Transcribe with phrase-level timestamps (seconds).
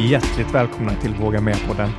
[0.00, 1.90] hjärtligt välkomna till Våga Med-podden.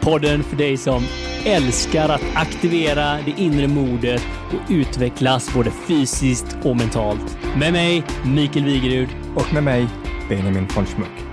[0.00, 1.02] Podden för dig som
[1.46, 7.38] älskar att aktivera det inre modet och utvecklas både fysiskt och mentalt.
[7.58, 9.08] Med mig, Mikael Wigerud.
[9.36, 9.88] Och med mig,
[10.28, 11.24] Benjamin von Schmuck.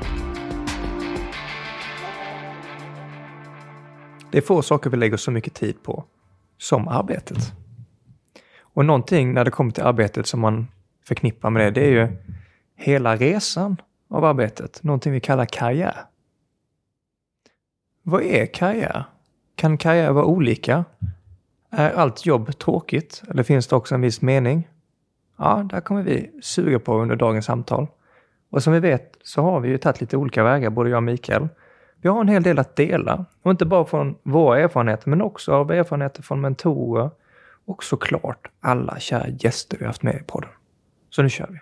[4.31, 6.03] Det är få saker vi lägger så mycket tid på
[6.57, 7.37] som arbetet.
[8.59, 10.67] Och någonting när det kommer till arbetet som man
[11.07, 12.07] förknippar med det, det är ju
[12.77, 13.77] hela resan
[14.09, 14.83] av arbetet.
[14.83, 15.97] Någonting vi kallar karriär.
[18.03, 19.03] Vad är karriär?
[19.55, 20.85] Kan karriär vara olika?
[21.69, 23.23] Är allt jobb tråkigt?
[23.29, 24.67] Eller finns det också en viss mening?
[25.37, 27.87] Ja, där kommer vi suga på under dagens samtal.
[28.49, 31.03] Och som vi vet så har vi ju tagit lite olika vägar, både jag och
[31.03, 31.47] Mikael.
[32.01, 33.25] Vi har en hel del att dela.
[33.41, 37.09] Och inte bara från våra erfarenheter, men också av erfarenheter från mentorer.
[37.65, 40.49] Och såklart alla kära gäster vi haft med i podden.
[41.09, 41.59] Så nu kör vi.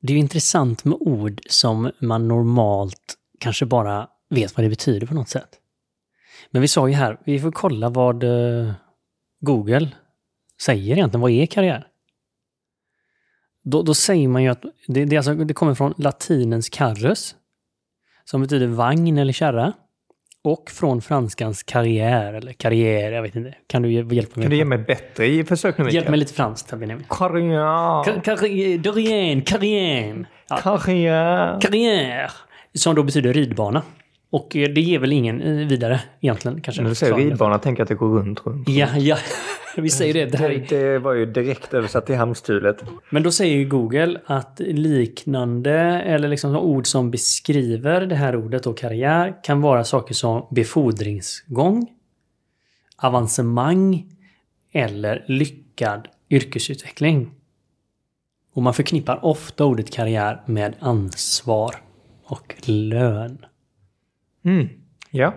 [0.00, 5.06] Det är ju intressant med ord som man normalt kanske bara vet vad det betyder
[5.06, 5.60] på något sätt.
[6.50, 8.72] Men vi sa ju här, vi får kolla vad eh,
[9.40, 9.90] Google
[10.62, 11.20] säger egentligen.
[11.20, 11.86] Vad är karriär?
[13.62, 17.36] Då, då säger man ju att det, det, alltså, det kommer från latinens carrus,
[18.24, 19.72] som betyder vagn eller kärra.
[20.44, 23.54] Och från franskans karriär, eller karriär, jag vet inte.
[23.66, 24.44] Kan du hjälpa mig?
[24.44, 25.44] Kan du ge mig bättre i
[25.78, 25.90] nu?
[25.90, 27.06] Hjälp mig lite franskt Benjamin.
[27.08, 28.22] Karriär.
[28.22, 30.26] Karriär, karriär.
[30.62, 31.60] Karriär.
[31.60, 32.30] karriär.
[32.74, 33.82] Som då betyder ridbana.
[34.30, 36.60] Och eh, det ger väl ingen eh, vidare egentligen.
[36.60, 38.68] Kanske När du säger ridbana, tänk att det går runt, runt.
[38.68, 39.16] Ja, ja.
[39.76, 40.26] Vi säger det.
[40.26, 40.92] det, här Det, är...
[40.92, 42.84] det var ju direkt översatt till hamnstulet.
[43.10, 48.66] Men då säger ju Google att liknande, eller liksom ord som beskriver det här ordet
[48.66, 51.86] och karriär, kan vara saker som befordringsgång,
[52.96, 54.06] avancemang
[54.72, 57.30] eller lyckad yrkesutveckling.
[58.54, 61.76] Och man förknippar ofta ordet karriär med ansvar
[62.24, 63.38] och lön.
[64.44, 64.68] Mm,
[65.10, 65.34] ja.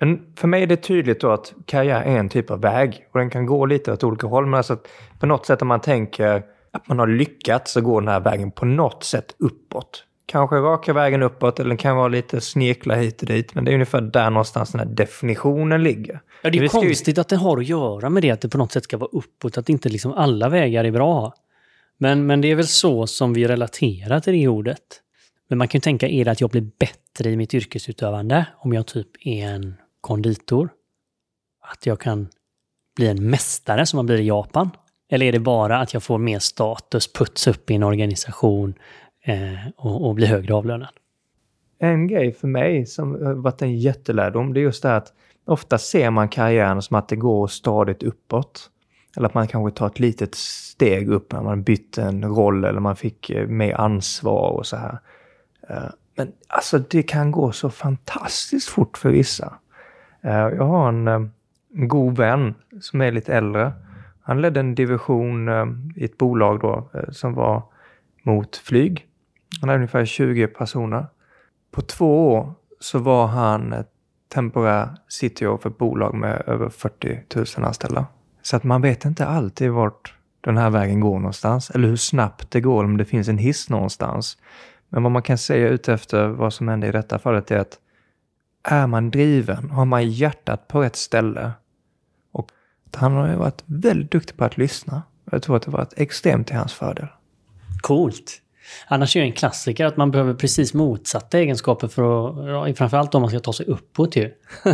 [0.00, 3.18] Men för mig är det tydligt då att karriär är en typ av väg och
[3.18, 4.46] den kan gå lite åt olika håll.
[4.46, 4.88] Men alltså att
[5.20, 8.50] på något sätt om man tänker att man har lyckats så går den här vägen
[8.50, 10.04] på något sätt uppåt.
[10.26, 13.54] Kanske raka vägen uppåt eller den kan vara lite snekla hit och dit.
[13.54, 16.20] Men det är ungefär där någonstans den här definitionen ligger.
[16.42, 18.48] Ja, det är ska ju- konstigt att det har att göra med det, att det
[18.48, 21.34] på något sätt ska vara uppåt, att inte liksom alla vägar är bra.
[21.98, 24.80] Men, men det är väl så som vi relaterar till det ordet.
[25.48, 28.72] Men man kan ju tänka, är det att jag blir bättre i mitt yrkesutövande om
[28.72, 30.68] jag typ är en konditor?
[31.72, 32.28] Att jag kan
[32.96, 34.70] bli en mästare som man blir i Japan?
[35.10, 38.74] Eller är det bara att jag får mer status, puts upp i en organisation
[39.24, 40.88] eh, och, och blir högre avlönad?
[41.78, 45.12] En grej för mig som har varit en jättelärdom, det är just det här att
[45.46, 48.70] ofta ser man karriären som att det går stadigt uppåt.
[49.16, 52.80] Eller att man kanske tar ett litet steg upp när man bytt en roll eller
[52.80, 54.98] man fick eh, mer ansvar och så här.
[55.70, 59.54] Eh, men alltså det kan gå så fantastiskt fort för vissa.
[60.22, 61.20] Eh, jag har en, eh,
[61.74, 63.72] en god vän som är lite äldre.
[64.22, 65.48] Han ledde en division
[65.96, 67.62] i ett bolag då som var
[68.22, 69.06] mot flyg.
[69.60, 71.06] Han hade ungefär 20 personer.
[71.70, 73.74] På två år så var han
[74.34, 78.06] temporär CTO för ett bolag med över 40 000 anställda.
[78.42, 82.50] Så att man vet inte alltid vart den här vägen går någonstans eller hur snabbt
[82.50, 84.38] det går om det finns en hiss någonstans.
[84.88, 87.78] Men vad man kan säga utefter vad som hände i detta fallet är att
[88.62, 91.52] är man driven, har man hjärtat på rätt ställe
[92.32, 92.50] och
[92.96, 95.02] han har ju varit väldigt duktig på att lyssna.
[95.30, 97.06] Jag tror att det varit extremt till hans fördel.
[97.80, 98.42] Coolt.
[98.86, 103.14] Annars är det en klassiker att man behöver precis motsatta egenskaper för att, ja, framförallt
[103.14, 104.32] om man ska ta sig uppåt ju.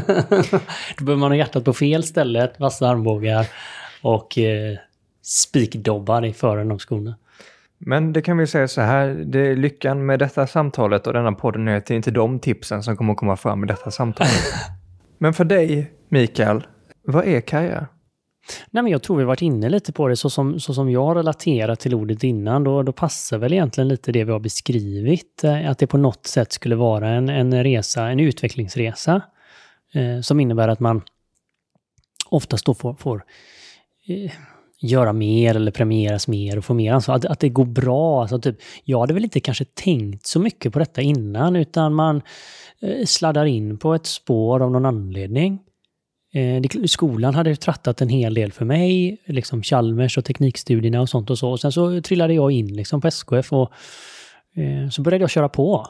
[0.99, 3.47] Då behöver man ha hjärtat på fel ställe, vassa armbågar
[4.03, 4.79] och eh,
[5.23, 7.15] spikdobbar i fören av skorna.
[7.87, 11.33] Men det kan vi säga så här, det är lyckan med detta samtalet och denna
[11.33, 13.91] podden är att det är inte de tipsen som kommer att komma fram i detta
[13.91, 14.27] samtal.
[15.19, 16.67] Men för dig, Mikael,
[17.03, 17.87] vad är karriär?
[18.71, 21.17] Nej, men jag tror vi varit inne lite på det, så som, så som jag
[21.17, 25.71] relaterar till ordet innan, då, då passar väl egentligen lite det vi har beskrivit, eh,
[25.71, 29.23] att det på något sätt skulle vara en, en resa, en utvecklingsresa,
[29.95, 31.03] eh, som innebär att man
[32.29, 33.25] oftast då får, får
[34.09, 34.33] eh,
[34.85, 37.15] göra mer eller premieras mer och få mer ansvar.
[37.15, 38.21] Att, att det går bra.
[38.21, 42.23] Alltså typ, jag hade väl inte kanske tänkt så mycket på detta innan, utan man
[42.83, 45.61] eh, sladdar in på ett spår av någon anledning.
[46.35, 51.01] Eh, det, skolan hade ju trattat en hel del för mig, liksom Chalmers och teknikstudierna
[51.01, 51.51] och sånt och så.
[51.51, 53.73] Och sen så trillade jag in liksom på SKF och
[54.57, 55.87] eh, så började jag köra på.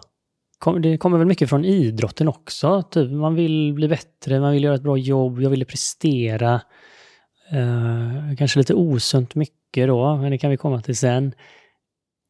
[0.58, 2.82] kom, det kommer väl mycket från idrotten också.
[2.82, 6.60] Typ, man vill bli bättre, man vill göra ett bra jobb, jag ville prestera.
[7.50, 11.32] Eh, kanske lite osunt mycket då, men det kan vi komma till sen.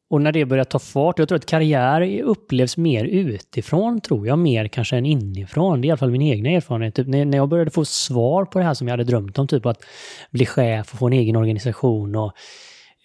[0.09, 4.39] Och när det börjar ta fart, jag tror att karriär upplevs mer utifrån, tror jag,
[4.39, 5.81] mer kanske än inifrån.
[5.81, 6.95] Det är i alla fall min egna erfarenhet.
[6.95, 9.65] Typ när, jag började få svar på det här som jag hade drömt om, typ
[9.65, 9.83] att
[10.31, 12.33] bli chef och få en egen organisation och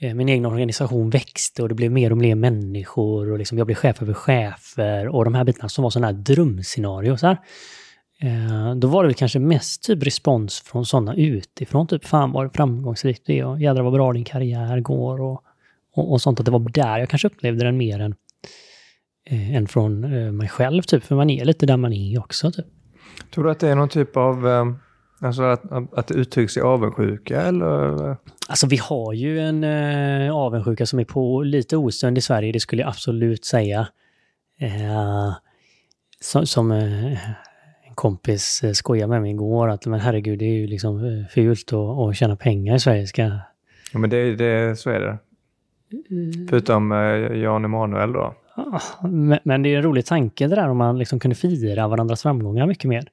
[0.00, 3.66] eh, min egen organisation växte och det blev mer och mer människor och liksom jag
[3.66, 7.22] blev chef över chefer och de här bitarna som var sådana här drömscenarios.
[8.22, 12.54] Eh, då var det väl kanske mest typ respons från sådana utifrån, typ fan vad
[12.54, 15.44] framgångsrikt det är och jädrar vad bra din karriär går och
[15.94, 16.40] och, och, sånt.
[16.40, 18.14] Att det var där jag kanske upplevde den mer än,
[19.26, 21.04] eh, än från eh, mig själv, typ.
[21.04, 22.66] För man är lite där man är också, typ.
[23.34, 24.48] Tror du att det är någon typ av...
[24.48, 24.64] Eh,
[25.20, 28.16] alltså att, att det uttrycks i avundsjuka eller?
[28.48, 32.60] Alltså vi har ju en eh, avundsjuka som är på lite osund i Sverige, det
[32.60, 33.88] skulle jag absolut säga.
[34.60, 35.32] Eh,
[36.20, 37.18] som, som eh,
[37.90, 41.26] en kompis eh, skojade med mig igår, att men herregud, det är ju liksom eh,
[41.30, 43.06] fult att, att tjäna pengar i Sverige.
[43.06, 43.22] Ska...
[43.92, 45.18] Ja, men det, det, så är det.
[46.50, 46.98] Förutom eh,
[47.42, 48.34] Jan Emanuel då.
[49.02, 52.22] Men, men, det är en rolig tanke det där om man liksom kunde fira varandras
[52.22, 53.04] framgångar mycket mer.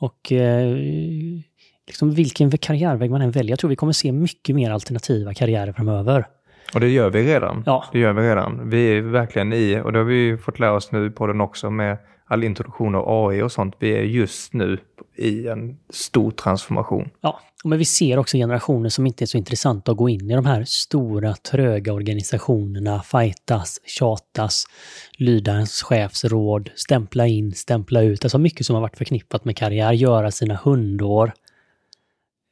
[0.00, 0.76] Och eh,
[1.86, 3.50] liksom vilken karriärväg man än väljer.
[3.52, 6.26] Jag tror vi kommer se mycket mer alternativa karriärer framöver.
[6.74, 7.62] Och det gör vi redan.
[7.66, 7.84] Ja.
[7.92, 8.70] Det gör vi redan.
[8.70, 11.70] Vi är verkligen i, och det har vi fått lära oss nu på den också
[11.70, 13.74] med all introduktion av AI och sånt.
[13.78, 14.78] Vi är just nu
[15.16, 17.08] i en stor transformation.
[17.20, 20.34] Ja, men vi ser också generationer som inte är så intressanta att gå in i
[20.34, 24.64] de här stora, tröga organisationerna, fightas, tjatas,
[25.16, 28.24] lyda ens chefsråd, stämpla in, stämpla ut.
[28.24, 31.32] Alltså mycket som har varit förknippat med karriär, göra sina hundår.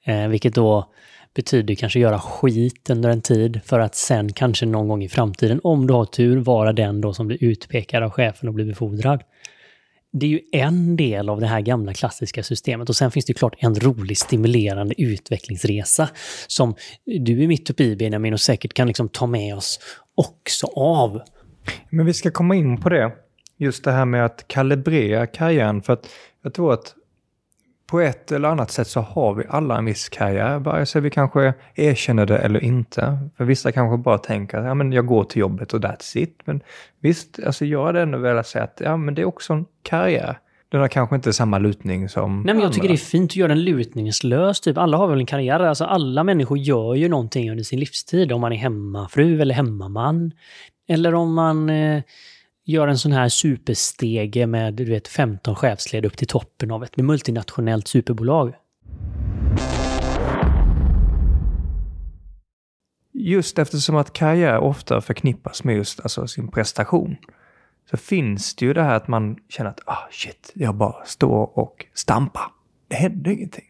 [0.05, 0.93] Eh, vilket då
[1.34, 5.61] betyder kanske göra skit under en tid för att sen kanske någon gång i framtiden,
[5.64, 9.22] om du har tur, vara den då som blir utpekad av chefen och blir befordrad
[10.19, 13.31] det är ju en del av det här gamla klassiska systemet och sen finns det
[13.31, 16.09] ju klart en rolig stimulerande utvecklingsresa
[16.47, 16.75] som
[17.05, 19.81] du är mitt uppe i Benjamin och säkert kan liksom ta med oss
[20.15, 21.21] också av.
[21.91, 23.13] Men vi ska komma in på det.
[23.59, 26.09] Just det här med att kalibrera karriären för att
[26.43, 26.95] jag tror att
[27.87, 31.11] på ett eller annat sätt så har vi alla en viss karriär, vare sig vi
[31.11, 33.19] kanske erkänner det eller inte.
[33.37, 36.41] För vissa kanske bara tänker att ja, men jag går till jobbet och that's it.
[36.44, 36.61] Men
[37.00, 40.38] visst, alltså jag hade ändå velat säga att ja, men det är också en karriär.
[40.69, 43.37] Den har kanske inte samma lutning som Nej, men jag tycker det är fint att
[43.37, 44.61] göra den lutningslös.
[44.61, 44.79] Typ.
[44.79, 45.61] Alla har väl en karriär.
[45.61, 48.32] Alltså, alla människor gör ju någonting under sin livstid.
[48.32, 50.32] Om man är hemmafru eller hemmaman.
[50.89, 52.03] Eller om man eh,
[52.67, 56.97] gör en sån här superstege med du vet, 15 chefsled upp till toppen av ett
[56.97, 58.55] multinationellt superbolag.
[63.13, 67.17] Just eftersom att karriär ofta förknippas med just alltså, sin prestation
[67.91, 71.59] så finns det ju det här att man känner att ah shit, jag bara står
[71.59, 72.53] och stampar.
[72.89, 73.65] Det händer ingenting.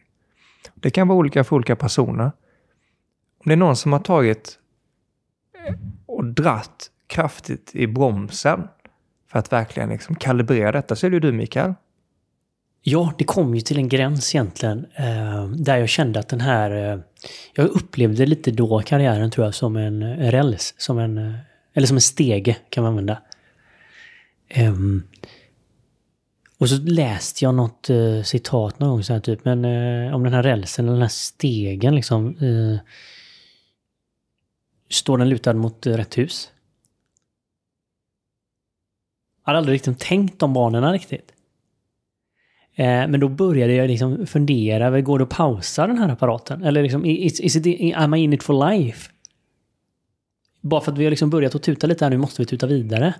[0.75, 2.31] Det kan vara olika för olika personer.
[3.37, 4.59] Om det är någon som har tagit
[6.05, 8.67] och dratt kraftigt i bromsen
[9.27, 11.73] för att verkligen liksom kalibrera detta så är det ju du Mikael.
[12.81, 16.71] Ja, det kom ju till en gräns egentligen eh, där jag kände att den här...
[16.71, 16.99] Eh,
[17.53, 21.17] jag upplevde lite då karriären tror jag som en räls, som en...
[21.17, 21.33] Eh,
[21.73, 23.21] eller som en stege kan man använda.
[24.49, 25.03] Ehm,
[26.57, 27.89] och så läste jag något
[28.23, 29.65] citat någon gång så här, typ, men
[30.13, 32.37] om den här rälsen eller den här stegen liksom.
[34.89, 36.51] Står den lutad mot rätt hus?
[39.47, 41.31] Jag hade aldrig riktigt tänkt de banorna riktigt.
[42.75, 46.63] Eh, men då började jag liksom fundera, går det att pausa den här apparaten?
[46.63, 49.11] Eller liksom, is, is it, am I in it for life?
[50.61, 52.67] Bara för att vi har liksom börjat att tuta lite här nu måste vi tuta
[52.67, 53.13] vidare.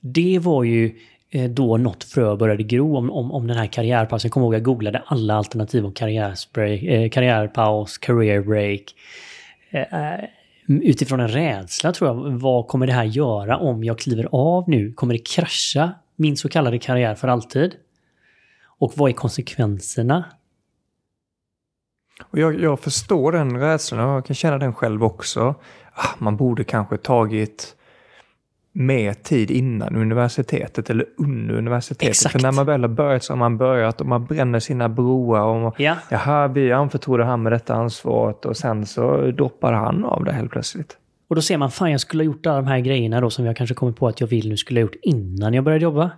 [0.00, 0.98] Det var ju
[1.30, 4.28] eh, då något frö började gro om, om, om den här karriärpausen.
[4.28, 8.94] Jag kommer ihåg att jag googlade alla alternativ om eh, karriärpaus, career break.
[9.70, 10.24] Eh, eh
[10.68, 12.30] utifrån en rädsla tror jag.
[12.30, 14.92] Vad kommer det här göra om jag kliver av nu?
[14.92, 17.74] Kommer det krascha min så kallade karriär för alltid?
[18.78, 20.24] Och vad är konsekvenserna?
[22.24, 25.54] Och jag, jag förstår den rädslan och jag kan känna den själv också.
[25.92, 27.76] Ah, man borde kanske tagit
[28.72, 32.08] mer tid innan universitetet eller under universitetet.
[32.08, 32.32] Exakt.
[32.32, 35.40] För när man väl har börjat så har man börjat och man bränner sina broar.
[35.40, 35.96] Och ja.
[36.10, 40.50] Jaha, vi anförtrodde han med detta ansvaret och sen så droppar han av det helt
[40.50, 40.96] plötsligt.
[41.28, 43.44] Och då ser man, fan jag skulle ha gjort alla de här grejerna då som
[43.44, 46.10] jag kanske kommit på att jag vill nu skulle ha gjort innan jag började jobba.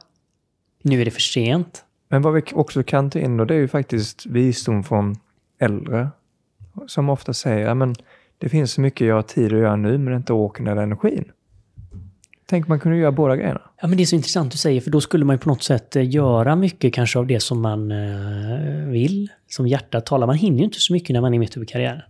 [0.83, 1.85] Nu är det för sent.
[2.09, 5.17] Men vad vi också kan ta in då, det är ju faktiskt visdom från
[5.59, 6.09] äldre.
[6.87, 7.95] Som ofta säger, men
[8.39, 11.25] det finns så mycket jag har tid att göra nu men inte orken eller energin.
[12.51, 13.61] Tänk man kunde göra båda grejerna.
[13.81, 15.63] Ja, men det är så intressant du säger, för då skulle man ju på något
[15.63, 20.27] sätt eh, göra mycket kanske av det som man eh, vill, som hjärtat talar.
[20.27, 22.03] Man hinner ju inte så mycket när man är mitt uppe i karriären.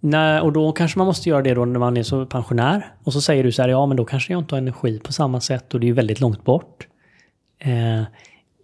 [0.00, 2.94] Nej, och då kanske man måste göra det då när man är så pensionär.
[3.04, 5.12] Och så säger du så här, ja men då kanske jag inte har energi på
[5.12, 6.86] samma sätt och det är ju väldigt långt bort.
[7.58, 8.02] Eh,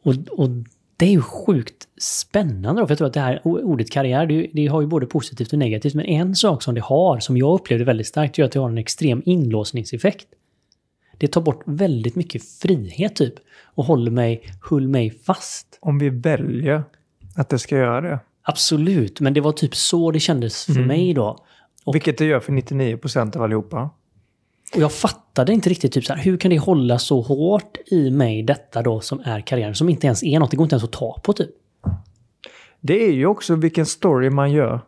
[0.05, 0.49] och, och
[0.97, 4.51] det är ju sjukt spännande då, för jag tror att det här ordet karriär, det,
[4.53, 7.55] det, har ju både positivt och negativt, men en sak som det har, som jag
[7.55, 10.27] upplevde väldigt starkt, är att det har en extrem inlåsningseffekt.
[11.19, 13.35] Det tar bort väldigt mycket frihet typ,
[13.65, 15.79] och håller mig, höll mig fast.
[15.81, 16.83] Om vi väljer
[17.37, 18.19] att det ska göra det.
[18.43, 20.87] Absolut, men det var typ så det kändes för mm.
[20.87, 21.45] mig då.
[21.85, 23.91] Och, Vilket det gör för 99% av allihopa.
[24.75, 28.11] Och jag fattade inte riktigt, typ så här, hur kan det hålla så hårt i
[28.11, 30.85] mig, detta då som är karriären, som inte ens är något, det går inte ens
[30.85, 31.51] att ta på typ.
[32.81, 34.81] Det är ju också vilken story man gör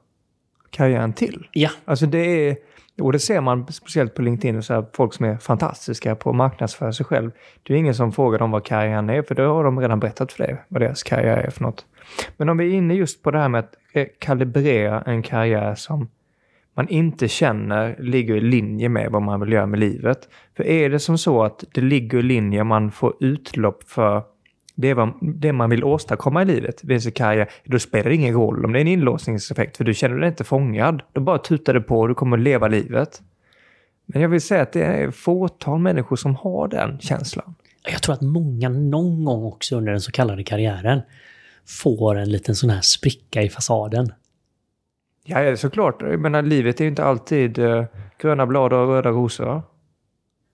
[0.71, 1.47] karriären till.
[1.53, 1.71] Ja.
[1.85, 2.57] Alltså det är,
[3.01, 6.37] och det ser man speciellt på LinkedIn, så här, folk som är fantastiska på att
[6.37, 7.31] marknadsföra sig själv.
[7.63, 10.33] Det är ingen som frågar dem vad karriären är, för då har de redan berättat
[10.33, 11.87] för dig vad deras karriär är för något.
[12.37, 15.75] Men om vi är inne just på det här med att eh, kalibrera en karriär
[15.75, 16.09] som
[16.79, 20.29] man inte känner ligger i linje med vad man vill göra med livet.
[20.57, 24.23] För är det som så att det ligger i linje, man får utlopp för
[24.75, 28.65] det, vad, det man vill åstadkomma i livet, vid karriär, då spelar det ingen roll
[28.65, 31.03] om det är en inlåsningseffekt, för du känner dig inte fångad.
[31.13, 33.23] Då bara tutar det på och du kommer leva livet.
[34.07, 37.55] Men jag vill säga att det är fåtal människor som har den känslan.
[37.93, 41.01] Jag tror att många någon gång också under den så kallade karriären
[41.83, 44.13] får en liten sån här spricka i fasaden.
[45.31, 46.03] Ja, såklart.
[46.03, 47.85] Jag menar, livet är ju inte alltid uh,
[48.21, 49.63] gröna blad och röda rosor.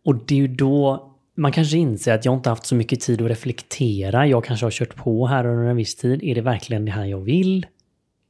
[0.05, 3.23] Och det är ju då man kanske inser att jag inte haft så mycket tid
[3.23, 4.27] att reflektera.
[4.27, 6.23] Jag kanske har kört på här under en viss tid.
[6.23, 7.67] Är det verkligen det här jag vill?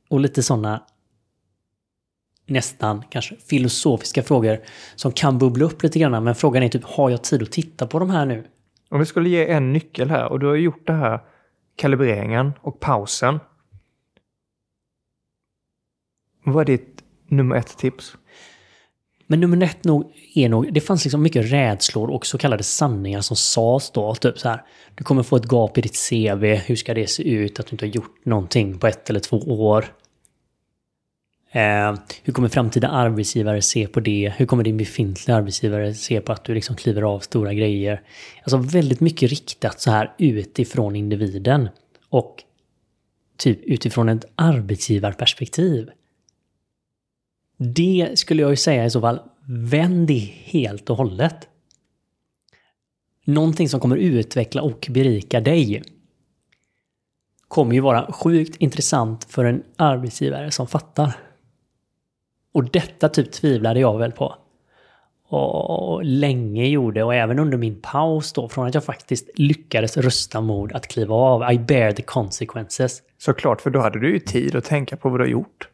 [0.09, 0.83] Och lite sådana
[2.47, 4.59] nästan kanske filosofiska frågor
[4.95, 6.25] som kan bubbla upp lite grann.
[6.25, 8.45] Men frågan är typ, har jag tid att titta på de här nu?
[8.91, 11.21] Om vi skulle ge en nyckel här och du har gjort det här
[11.77, 13.41] kalibreringen och pausen.
[16.45, 18.17] Vad är ditt nummer ett tips?
[19.27, 23.21] Men nummer ett nog är nog, det fanns liksom mycket rädslor och så kallade sanningar
[23.21, 24.15] som sades då.
[24.15, 24.63] Typ så här,
[24.95, 27.75] du kommer få ett gap i ditt CV, hur ska det se ut att du
[27.75, 29.85] inte har gjort någonting på ett eller två år?
[31.53, 34.33] Eh, hur kommer framtida arbetsgivare se på det?
[34.37, 38.03] Hur kommer din befintliga arbetsgivare se på att du liksom kliver av stora grejer?
[38.43, 41.69] Alltså väldigt mycket riktat så här utifrån individen.
[42.09, 42.43] Och
[43.37, 45.91] typ utifrån ett arbetsgivarperspektiv.
[47.57, 51.49] Det skulle jag ju säga i så fall, vänd det helt och hållet.
[53.25, 55.83] Någonting som kommer utveckla och berika dig
[57.49, 61.13] kommer ju vara sjukt intressant för en arbetsgivare som fattar.
[62.53, 64.35] Och detta typ tvivlade jag väl på.
[65.29, 70.41] Och länge gjorde, och även under min paus då, från att jag faktiskt lyckades rösta
[70.41, 71.53] mod att kliva av.
[71.53, 73.03] I bear the consequences.
[73.19, 75.69] Såklart, för då hade du ju tid att tänka på vad du har gjort.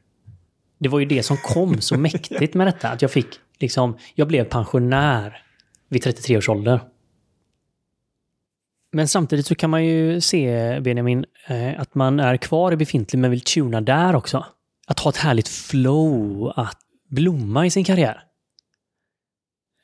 [0.81, 2.89] Det var ju det som kom så mäktigt med detta.
[2.89, 5.43] Att jag fick liksom, jag blev pensionär
[5.89, 6.81] vid 33 års ålder.
[8.93, 13.19] Men samtidigt så kan man ju se, Benjamin, eh, att man är kvar i befintlig
[13.19, 14.45] men vill tuna där också.
[14.87, 18.25] Att ha ett härligt flow, att blomma i sin karriär.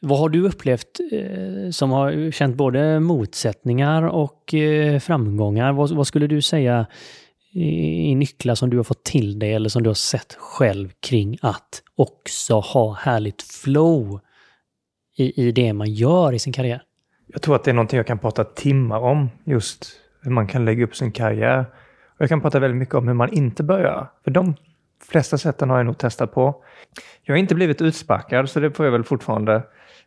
[0.00, 5.72] Vad har du upplevt eh, som har känt både motsättningar och eh, framgångar?
[5.72, 6.86] Vad, vad, skulle du säga
[7.56, 11.38] i nycklar som du har fått till dig eller som du har sett själv kring
[11.42, 14.20] att också ha härligt flow
[15.16, 16.82] i, i det man gör i sin karriär?
[17.26, 20.64] Jag tror att det är någonting jag kan prata timmar om, just hur man kan
[20.64, 21.60] lägga upp sin karriär.
[22.06, 24.08] Och jag kan prata väldigt mycket om hur man inte bör göra.
[24.24, 24.54] För de
[25.10, 26.64] flesta sätten har jag nog testat på.
[27.22, 29.62] Jag har inte blivit utsparkad, så det får jag väl fortfarande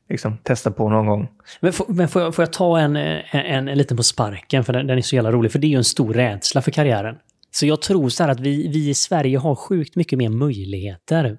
[0.09, 1.27] liksom, testa på någon gång.
[1.59, 4.73] Men, får, men får, jag, får jag ta en, en, en, liten på sparken, för
[4.73, 5.51] den, den, är så jävla rolig.
[5.51, 7.15] För det är ju en stor rädsla för karriären.
[7.51, 11.37] Så jag tror så här att vi, vi i Sverige har sjukt mycket mer möjligheter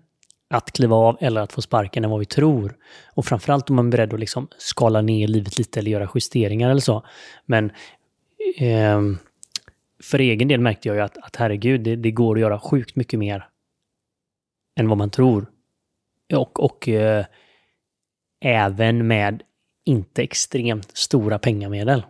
[0.51, 2.77] att kliva av eller att få sparken än vad vi tror.
[3.15, 6.71] Och framförallt om man är beredd att liksom skala ner livet lite eller göra justeringar
[6.71, 7.07] eller så.
[7.47, 7.71] Men
[8.57, 9.01] eh,
[10.03, 12.97] för egen del märkte jag ju att, att herregud, det, det, går att göra sjukt
[12.97, 13.49] mycket mer
[14.81, 15.47] än vad man tror.
[16.35, 17.25] Och, och eh,
[18.45, 19.43] även med
[19.85, 22.03] inte extremt stora pengamedel.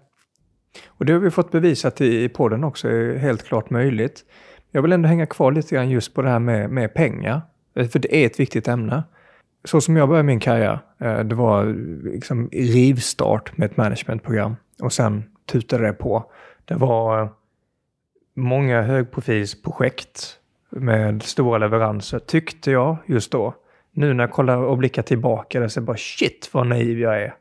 [0.88, 4.24] Och det har vi fått bevisat i, podden också, är helt klart möjligt.
[4.70, 7.42] Jag vill ändå hänga kvar lite grann just på det här med, med pengar.
[7.74, 9.02] Eh, för det är ett viktigt ämne.
[9.64, 11.64] Så som jag började min karriär, eh, det var
[12.12, 14.56] liksom rivstart med ett managementprogram.
[14.82, 16.30] Och sen tutade det på.
[16.64, 17.28] Det var eh,
[18.34, 20.36] många högprofilsprojekt
[20.70, 23.54] med stora leveranser, tyckte jag just då.
[23.92, 27.22] nu när jag kollar och blickar tillbaka, så är det bara shit vad naiv jag
[27.22, 27.34] är.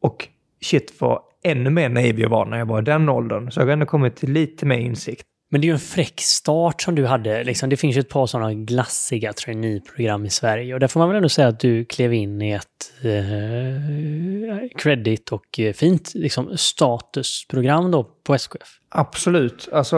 [0.00, 0.28] Och
[0.60, 3.50] shit vad ännu mer naiv jag var när jag var i den åldern.
[3.50, 5.22] Så jag har ändå kommit till lite mer insikt.
[5.50, 7.44] Men det är ju en fräck start som du hade.
[7.44, 10.74] Liksom, det finns ju ett par sådana glassiga traineeprogram i Sverige.
[10.74, 15.32] Och där får man väl ändå säga att du klev in i ett eh, credit
[15.32, 18.68] och eh, fint liksom, statusprogram då på SKF.
[18.88, 19.68] Absolut.
[19.72, 19.96] Alltså,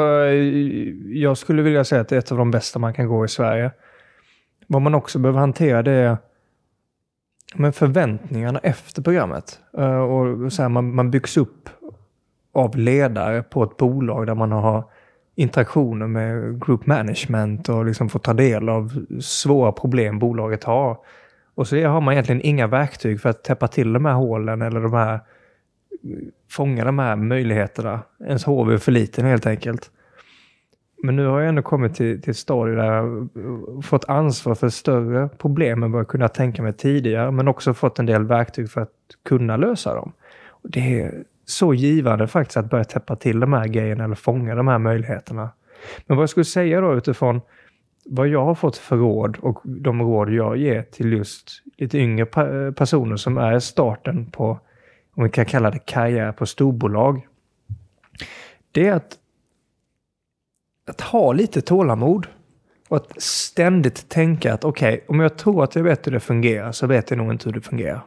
[1.06, 3.28] jag skulle vilja säga att det är ett av de bästa man kan gå i
[3.28, 3.70] Sverige.
[4.66, 6.16] Vad man också behöver hantera det är
[7.54, 9.60] men förväntningarna efter programmet.
[9.78, 11.68] Eh, och så här, man, man byggs upp
[12.52, 14.84] av ledare på ett bolag där man har
[15.34, 20.98] interaktioner med group management och liksom får ta del av svåra problem bolaget har.
[21.54, 24.80] Och så har man egentligen inga verktyg för att täppa till de här hålen eller
[24.80, 25.20] de här
[26.50, 28.00] fånga de här möjligheterna.
[28.26, 29.90] Ens HV är för liten helt enkelt.
[31.02, 34.54] Men nu har jag ändå kommit till, till ett stadie där jag eh, fått ansvar
[34.54, 37.30] för större problem än vad jag kunnat tänka mig tidigare.
[37.30, 38.92] Men också fått en del verktyg för att
[39.24, 40.12] kunna lösa dem.
[40.48, 44.54] Och det är så givande faktiskt att börja täppa till de här grejerna eller fånga
[44.54, 45.50] de här möjligheterna.
[46.06, 47.40] Men vad jag skulle säga då utifrån
[48.04, 52.26] vad jag har fått för råd och de råd jag ger till just lite yngre
[52.66, 54.60] eh, personer som är starten på,
[55.14, 57.26] om vi kan kalla det karriär på storbolag.
[58.72, 59.16] Det är att,
[60.88, 62.26] att ha lite tålamod
[62.88, 66.20] och att ständigt tänka att okej, okay, om jag tror att jag vet hur det
[66.20, 68.02] fungerar så vet jag nog inte hur det fungerar.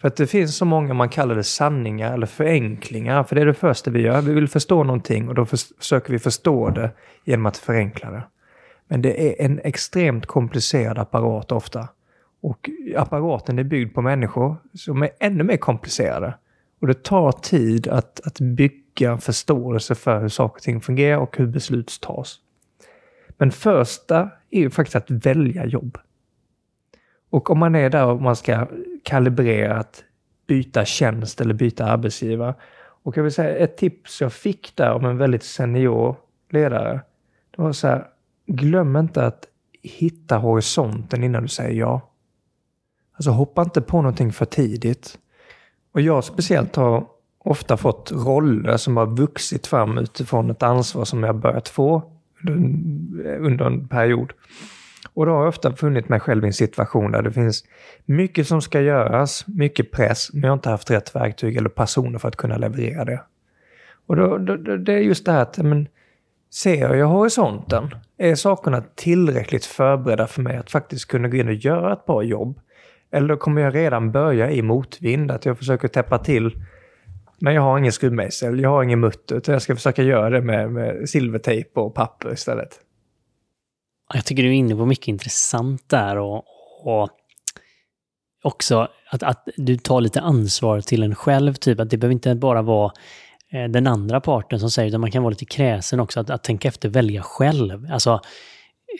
[0.00, 3.24] För att det finns så många, man kallar det sanningar eller förenklingar.
[3.24, 4.20] För det är det första vi gör.
[4.20, 6.90] Vi vill förstå någonting och då försöker vi förstå det
[7.24, 8.22] genom att förenkla det.
[8.88, 11.88] Men det är en extremt komplicerad apparat ofta.
[12.42, 16.34] Och apparaten är byggd på människor som är ännu mer komplicerade.
[16.80, 18.40] Och det tar tid att, att
[18.94, 22.38] bygga förståelse för hur saker och ting fungerar och hur beslut tas.
[23.28, 25.98] Men första är ju faktiskt att välja jobb.
[27.30, 28.66] Och om man är där och man ska
[29.02, 30.04] kalibrera att
[30.46, 32.54] byta tjänst eller byta arbetsgivare.
[33.04, 36.16] Och jag vill säga ett tips jag fick där av en väldigt senior
[36.50, 37.00] ledare.
[37.56, 38.06] Det var så här,
[38.46, 39.48] glöm inte att
[39.82, 42.00] hitta horisonten innan du säger ja.
[43.12, 45.18] Alltså hoppa inte på någonting för tidigt.
[45.92, 47.06] Och jag speciellt har
[47.44, 52.02] ofta fått roller som har vuxit fram utifrån ett ansvar som jag börjat få
[53.38, 54.32] under en period.
[55.14, 57.64] Och då har jag ofta funnit mig själv i en situation där det finns
[58.04, 62.18] mycket som ska göras, mycket press, men jag har inte haft rätt verktyg eller personer
[62.18, 63.22] för att kunna leverera det.
[64.06, 65.88] Och då, då, det är just det här att, men,
[66.50, 67.90] ser jag horisonten?
[68.18, 72.22] Är sakerna tillräckligt förberedda för mig att faktiskt kunna gå in och göra ett bra
[72.22, 72.60] jobb?
[73.10, 76.64] Eller kommer jag redan börja i motvind, att jag försöker täppa till
[77.42, 80.40] men jag har ingen skruvmejsel, jag har ingen mutter, utan jag ska försöka göra det
[80.40, 82.80] med, med silvertejp och papper istället.
[84.14, 86.44] Jag tycker du är inne på mycket intressant där och,
[86.84, 87.08] och
[88.42, 92.34] också att, att du tar lite ansvar till en själv, typ att det behöver inte
[92.34, 92.92] bara vara
[93.52, 96.44] eh, den andra parten som säger, utan man kan vara lite kräsen också, att, att
[96.44, 97.88] tänka efter, välja själv.
[97.92, 98.20] Alltså,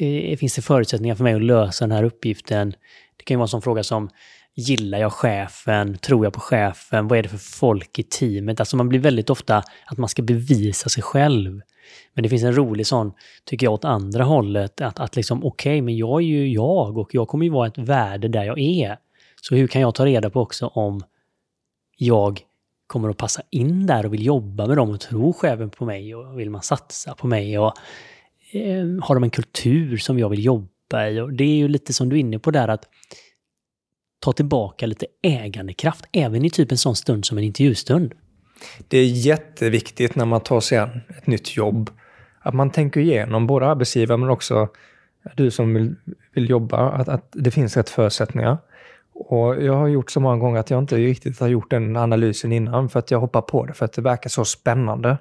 [0.01, 2.71] eh, finns det förutsättningar för mig att lösa den här uppgiften?
[3.17, 4.11] Det kan ju vara en sån fråga som,
[4.55, 5.99] gillar jag chefen?
[5.99, 7.09] Tror jag på chefen?
[7.09, 8.61] Vad är det för folk i teamet?
[8.61, 11.61] Alltså man blir väldigt ofta att man ska bevisa sig själv.
[12.15, 13.13] Men det finns en rolig sån,
[13.45, 14.81] tycker jag, åt andra hållet.
[14.81, 17.67] Att, att liksom, okej, okay, men jag är ju jag och jag kommer ju vara
[17.67, 18.97] ett värde där jag är.
[19.41, 21.03] Så hur kan jag ta reda på också om
[21.97, 22.41] jag
[22.87, 26.15] kommer att passa in där och vill jobba med dem och tror chefen på mig
[26.15, 27.73] och vill man satsa på mig och
[28.53, 31.21] eh, har de en kultur som jag vill jobba i?
[31.21, 32.89] Och det är ju lite som du är inne på där att
[34.23, 38.15] ta tillbaka lite ägandekraft, även i typ en sån stund som en intervjustund.
[38.89, 41.91] Det är jätteviktigt när man tar sig an ett nytt jobb,
[42.41, 44.69] att man tänker igenom både arbetsgivare men också
[45.37, 45.95] du som vill,
[46.35, 48.59] vill jobba, att, att det finns rätt förutsättningar.
[49.15, 52.53] Och jag har gjort så många gånger att jag inte riktigt har gjort den analysen
[52.53, 55.19] innan för att jag hoppar på det för att det verkar så spännande.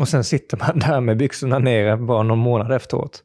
[0.00, 3.22] Och sen sitter man där med byxorna nere bara någon månad efteråt.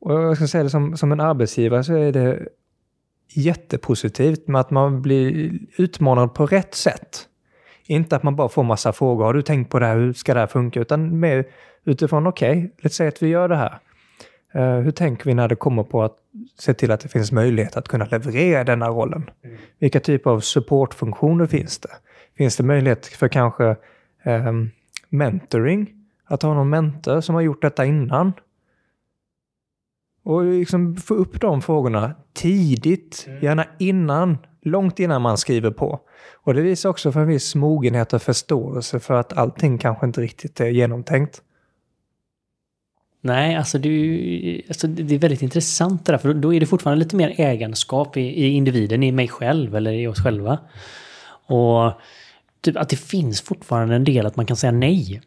[0.00, 2.48] Och jag ska säga det som, som en arbetsgivare så är det
[3.36, 7.28] jättepositivt med att man blir utmanad på rätt sätt.
[7.86, 9.24] Inte att man bara får massa frågor.
[9.24, 9.96] Har du tänkt på det här?
[9.96, 10.80] Hur ska det här funka?
[10.80, 11.44] Utan mer
[11.84, 13.78] utifrån, okej, okay, låt säga att vi gör det här.
[14.56, 16.16] Uh, hur tänker vi när det kommer på att
[16.58, 19.30] se till att det finns möjlighet att kunna leverera denna rollen?
[19.44, 19.56] Mm.
[19.78, 21.90] Vilka typer av supportfunktioner finns det?
[22.36, 23.76] Finns det möjlighet för kanske
[24.24, 24.70] um,
[25.08, 25.90] mentoring?
[26.26, 28.32] Att ha någon mentor som har gjort detta innan?
[30.24, 33.44] Och liksom få upp de frågorna tidigt, mm.
[33.44, 36.00] gärna innan, långt innan man skriver på.
[36.34, 40.20] Och det visar också för en viss mogenhet och förståelse för att allting kanske inte
[40.20, 41.42] riktigt är genomtänkt.
[43.20, 47.04] Nej, alltså, du, alltså det är väldigt intressant det där, för då är det fortfarande
[47.04, 50.58] lite mer ägandeskap i, i individen, i mig själv eller i oss själva.
[51.46, 51.92] Och
[52.60, 55.22] typ att det finns fortfarande en del att man kan säga nej.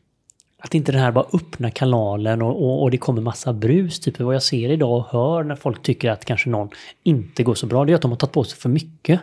[0.59, 3.99] Att inte den här bara öppna kanalen och, och, och, det kommer massa brus.
[3.99, 6.69] Typ vad jag ser idag och hör när folk tycker att kanske någon
[7.03, 7.85] inte går så bra.
[7.85, 9.19] Det är att de har tagit på sig för mycket.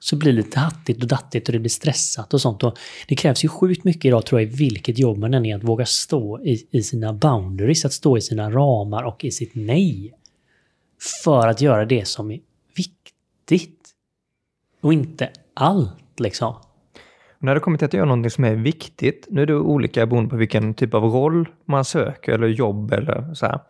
[0.00, 2.64] Så blir det lite hattigt och dattigt och det blir stressat och sånt.
[2.64, 5.56] Och det krävs ju sjukt mycket idag tror jag i vilket jobb man än är
[5.56, 9.54] att våga stå i, i sina boundaries, att stå i sina ramar och i sitt
[9.54, 10.12] nej.
[11.24, 12.40] För att göra det som är
[12.76, 13.90] viktigt.
[14.80, 16.54] Och inte allt liksom.
[17.42, 20.30] När det kommer till att göra någonting som är viktigt, nu är det olika beroende
[20.30, 23.60] på vilken typ av roll man söker eller jobb eller så här.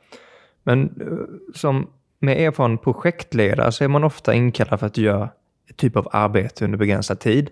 [0.62, 5.28] Men eh, som med erfaren projektledare så är man ofta inkallad för att göra
[5.70, 7.50] ett typ av arbete under begränsad tid.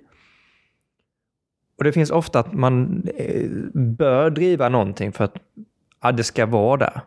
[1.78, 5.36] Och det finns ofta att man eh, bör driva någonting för att
[6.02, 7.00] ja, det ska vara där.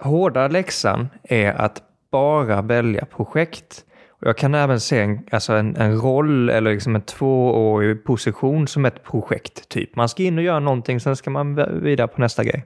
[0.00, 3.84] Hårda läxan är att bara välja projekt
[4.26, 8.84] jag kan även se en, alltså en, en roll eller liksom en tvåårig position som
[8.84, 9.68] ett projekt.
[9.68, 9.96] typ.
[9.96, 12.64] Man ska in och göra någonting, sen ska man vidare på nästa grej.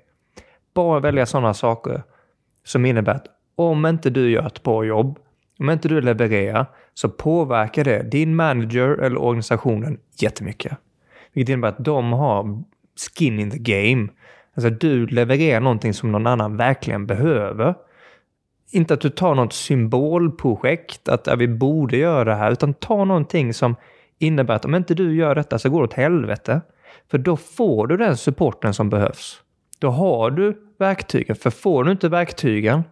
[0.75, 2.03] Bara välja sådana saker
[2.64, 5.18] som innebär att om inte du gör ett bra jobb,
[5.59, 10.79] om inte du levererar, så påverkar det din manager eller organisationen jättemycket.
[11.33, 12.62] Vilket innebär att de har
[13.16, 14.09] skin in the game.
[14.55, 17.75] Alltså du levererar någonting som någon annan verkligen behöver
[18.70, 23.04] inte att du tar något symbolprojekt, att ja, vi borde göra det här, utan ta
[23.04, 23.76] någonting som
[24.18, 26.61] innebär att om inte du gör detta så går det åt helvete.
[27.11, 29.42] För då får du den supporten som behövs.
[29.78, 32.83] Då har du verktygen, för får du inte verktygen,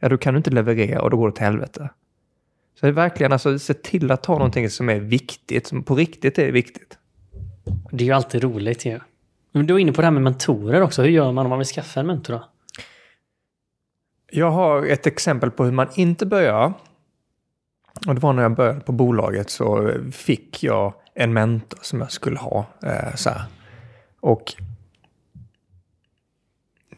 [0.00, 1.90] ja då kan du inte leverera och då går det åt helvete.
[2.80, 5.94] Så det är verkligen alltså, se till att ta någonting som är viktigt, som på
[5.94, 6.98] riktigt är viktigt.
[7.90, 8.90] Det är ju alltid roligt ju.
[9.52, 9.62] Ja.
[9.62, 11.02] Du var inne på det här med mentorer också.
[11.02, 12.44] Hur gör man om man vill skaffa en mentor då?
[14.30, 16.74] Jag har ett exempel på hur man inte bör göra.
[18.06, 22.12] Och det var när jag började på bolaget så fick jag en mentor som jag
[22.12, 22.66] skulle ha.
[22.82, 23.42] Eh, så här.
[24.20, 24.54] Och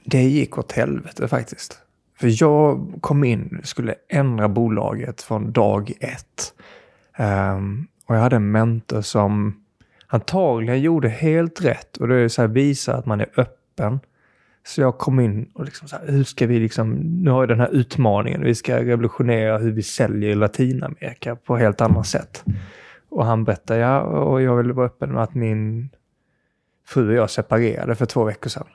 [0.05, 1.81] det gick åt helvete faktiskt.
[2.19, 6.55] För jag kom in, skulle ändra bolaget från dag ett.
[7.19, 9.63] Um, och jag hade en mentor som
[10.07, 11.97] antagligen gjorde helt rätt.
[11.97, 14.01] Och det är så här, visa att man är öppen.
[14.69, 17.49] Så jag kom in och liksom så här, hur ska vi liksom, nu har jag
[17.49, 22.45] den här utmaningen, vi ska revolutionera hur vi säljer i Latinamerika på helt andra sätt.
[23.09, 25.89] Och han berättade, ja, och jag vill vara öppen med att min
[26.87, 28.67] fru och jag separerade för två veckor sedan.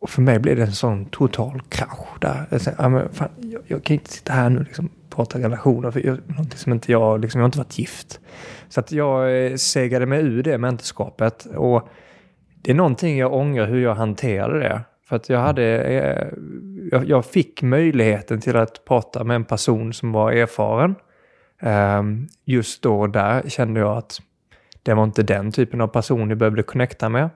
[0.00, 2.46] Och för mig blev det en sån total krasch där.
[2.50, 5.08] Jag, sa, ja, men fan, jag, jag, kan inte sitta här nu liksom och liksom
[5.10, 8.20] prata relationer, för jag, någonting som inte jag, liksom, jag har inte varit gift.
[8.68, 11.46] Så att jag eh, segade mig ur det mentorskapet.
[11.46, 11.88] Och
[12.68, 14.80] det är någonting jag ångrar hur jag hanterade det.
[15.08, 20.12] För att jag hade, eh, jag, fick möjligheten till att prata med en person som
[20.12, 20.94] var erfaren.
[21.60, 24.20] Ehm, just då och där kände jag att
[24.82, 27.30] det var inte den typen av person jag behövde connecta med.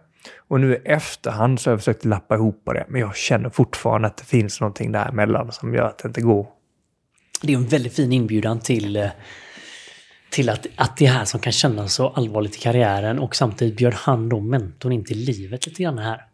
[0.49, 4.09] Och nu i efterhand så har jag försökt lappa ihop det, men jag känner fortfarande
[4.09, 6.47] att det finns någonting däremellan som gör att det inte går.
[7.43, 9.09] Det är en väldigt fin inbjudan till eh,
[10.33, 13.95] till att, att det här som kan kännas så allvarligt i karriären och samtidigt bjöd
[13.95, 16.25] han då mentorn in till livet lite grann här.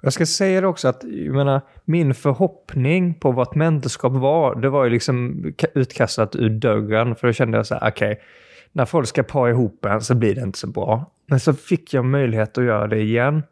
[0.00, 4.54] Jag ska säga det också att jag menar, min förhoppning på vad ett mentorskap var,
[4.54, 5.44] det var ju liksom
[5.74, 7.16] utkastat ur dörren.
[7.16, 8.24] För då kände jag så här, okej, okay,
[8.72, 11.10] när folk ska para ihop en så blir det inte så bra.
[11.26, 13.42] Men så fick jag möjlighet att göra det igen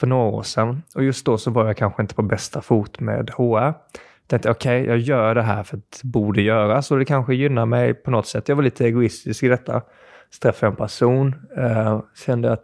[0.00, 0.82] för några år sedan.
[0.94, 3.74] Och just då så var jag kanske inte på bästa fot med HR
[4.28, 7.34] tänkte okej, okay, jag gör det här för att det borde göras och det kanske
[7.34, 8.48] gynnar mig på något sätt.
[8.48, 9.82] Jag var lite egoistisk i detta.
[10.30, 12.62] Så träffade jag en person, eh, kände att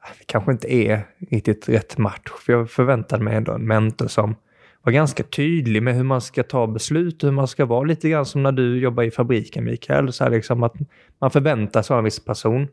[0.00, 2.30] ah, det kanske inte är riktigt rätt match.
[2.46, 4.36] För jag förväntade mig ändå en mentor som
[4.82, 7.82] var ganska tydlig med hur man ska ta beslut och hur man ska vara.
[7.82, 10.12] Lite grann som när du jobbar i fabriken, Mikael.
[10.12, 10.74] Så här liksom att
[11.18, 12.68] man förväntar sig en viss person.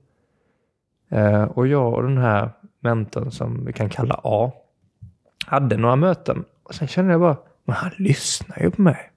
[1.12, 4.51] Eh, och jag och den här mentorn som vi kan kalla A
[5.45, 6.45] hade några möten.
[6.63, 9.12] Och sen kände jag bara, men han lyssnar ju på mig.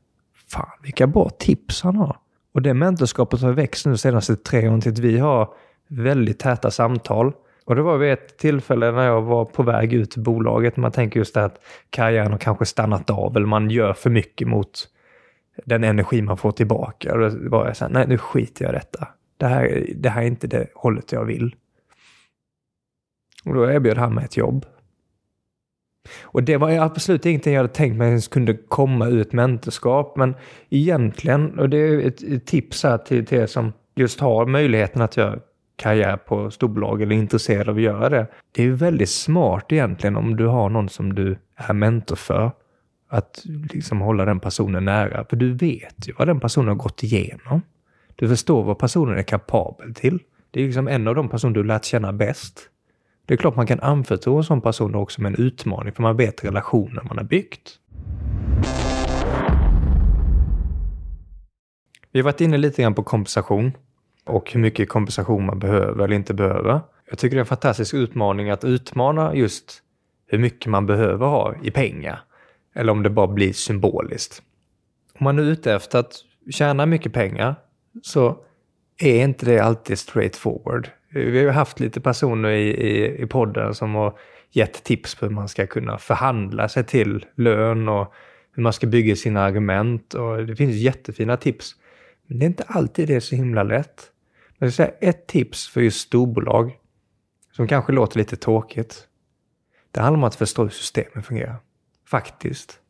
[0.48, 2.16] Fan, vilka bra tips han har.
[2.52, 5.54] Och det mentorskapet har växt nu senaste tre åren till att vi har
[5.88, 7.32] väldigt täta samtal.
[7.64, 10.76] Och det var vid ett tillfälle när jag var på väg ut till bolaget.
[10.76, 14.48] Man tänker just det att karriären har kanske stannat av eller man gör för mycket
[14.48, 14.88] mot
[15.64, 17.12] den energi man får tillbaka.
[17.12, 19.09] Och då var jag så här, nej nu skiter jag i detta.
[19.37, 21.54] Det här, det här är inte det hållet jag vill.
[23.44, 24.66] Och då erbjöd han mig ett jobb.
[26.23, 30.16] Och det var absolut ingenting jag hade tänkt mig ens kunde komma ur ett mentorskap.
[30.16, 30.35] Men
[30.71, 35.16] egentligen, och det är ett, tips här till, till er som just har möjligheten att
[35.16, 35.38] göra
[35.77, 38.27] karriär på storbolag eller är intresserad av att göra det.
[38.53, 42.51] Det är ju väldigt smart egentligen om du har någon som du är mentor för.
[43.09, 43.42] Att
[43.73, 45.25] liksom hålla den personen nära.
[45.25, 47.62] För du vet ju vad den personen har gått igenom.
[48.16, 50.19] Du förstår vad personen är kapabel till.
[50.51, 52.71] Det är liksom en av de personer du lärt känna bäst.
[53.26, 56.16] Det är klart man kan anförtro en sån person också med en utmaning för man
[56.16, 57.78] vet relationen man har byggt.
[62.12, 63.72] Vi har varit inne lite grann på kompensation
[64.24, 66.80] och hur mycket kompensation man behöver eller inte behöver.
[67.08, 69.82] Jag tycker det är en fantastisk utmaning att utmana just
[70.26, 72.20] hur mycket man behöver ha i pengar.
[72.74, 74.42] Eller om det bara blir symboliskt.
[75.18, 76.14] Om man är ute efter att
[76.50, 77.54] tjäna mycket pengar
[78.02, 78.36] så
[78.98, 80.90] är inte det alltid straight forward.
[81.16, 84.18] Vi har haft lite personer i, i, i podden som har
[84.50, 88.14] gett tips på hur man ska kunna förhandla sig till lön och
[88.52, 90.14] hur man ska bygga sina argument.
[90.14, 91.76] Och det finns jättefina tips.
[92.26, 94.11] Men det är inte alltid det är så himla lätt.
[94.59, 96.72] Men jag säga ett tips för just storbolag,
[97.52, 99.09] som kanske låter lite tråkigt.
[99.90, 101.57] Det handlar om att förstå hur systemet fungerar.
[102.07, 102.81] Faktiskt.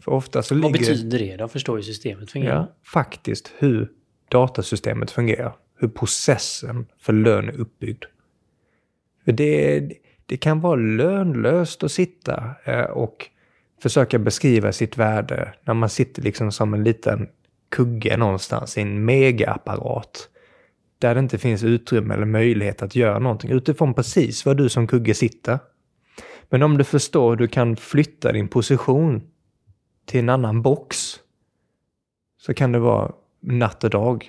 [0.00, 0.78] För ofta så Vad ligger...
[0.78, 1.48] betyder det då?
[1.48, 2.54] Förstå hur systemet fungerar?
[2.54, 3.88] Ja, faktiskt hur
[4.28, 5.56] datasystemet fungerar.
[5.78, 8.04] Hur processen för lön är uppbyggd.
[9.24, 9.88] För det,
[10.26, 13.30] det kan vara lönlöst att sitta eh, och
[13.82, 17.28] försöka beskriva sitt värde när man sitter liksom som en liten
[17.70, 20.28] kugge någonstans i en megaapparat.
[20.98, 24.86] Där det inte finns utrymme eller möjlighet att göra någonting utifrån precis var du som
[24.86, 25.58] kugge sitter.
[26.50, 29.22] Men om du förstår hur du kan flytta din position
[30.06, 31.14] till en annan box
[32.40, 33.12] så kan det vara
[33.48, 34.28] natt och dag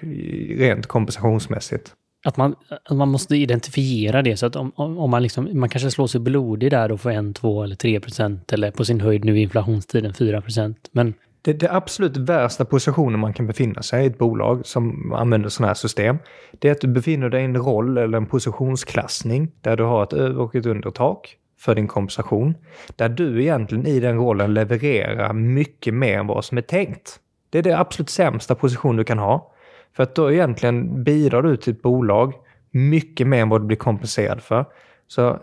[0.58, 1.93] rent kompensationsmässigt.
[2.25, 2.55] Att man,
[2.86, 6.21] att man måste identifiera det så att om, om, man, liksom, man kanske slår sig
[6.21, 9.41] blodig där och får en, två eller tre procent eller på sin höjd nu i
[9.41, 10.89] inflationstiden 4 procent.
[10.91, 15.49] Men Det, det absolut värsta positionen man kan befinna sig i ett bolag som använder
[15.49, 16.17] sådana här system,
[16.60, 20.03] det är att du befinner dig i en roll eller en positionsklassning där du har
[20.03, 22.55] ett över och ett undertak för din kompensation.
[22.95, 27.19] Där du egentligen i den rollen levererar mycket mer än vad som är tänkt.
[27.49, 29.53] Det är det absolut sämsta position du kan ha.
[29.95, 32.33] För att då egentligen bidrar du till ett bolag
[32.71, 34.65] mycket mer än vad du blir kompenserad för.
[35.07, 35.39] Så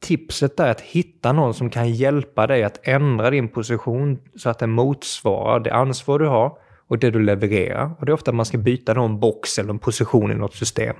[0.00, 4.58] tipset är att hitta någon som kan hjälpa dig att ändra din position så att
[4.58, 7.90] den motsvarar det ansvar du har och det du levererar.
[7.98, 10.54] Och det är ofta att man ska byta någon box eller en position i något
[10.54, 10.96] system.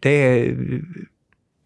[0.00, 0.56] Det är...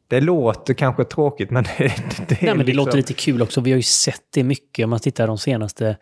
[0.09, 1.95] Det låter kanske tråkigt men det, det,
[2.29, 3.61] Nej, men det liksom- låter lite kul också.
[3.61, 5.97] Vi har ju sett det mycket om man tittar de senaste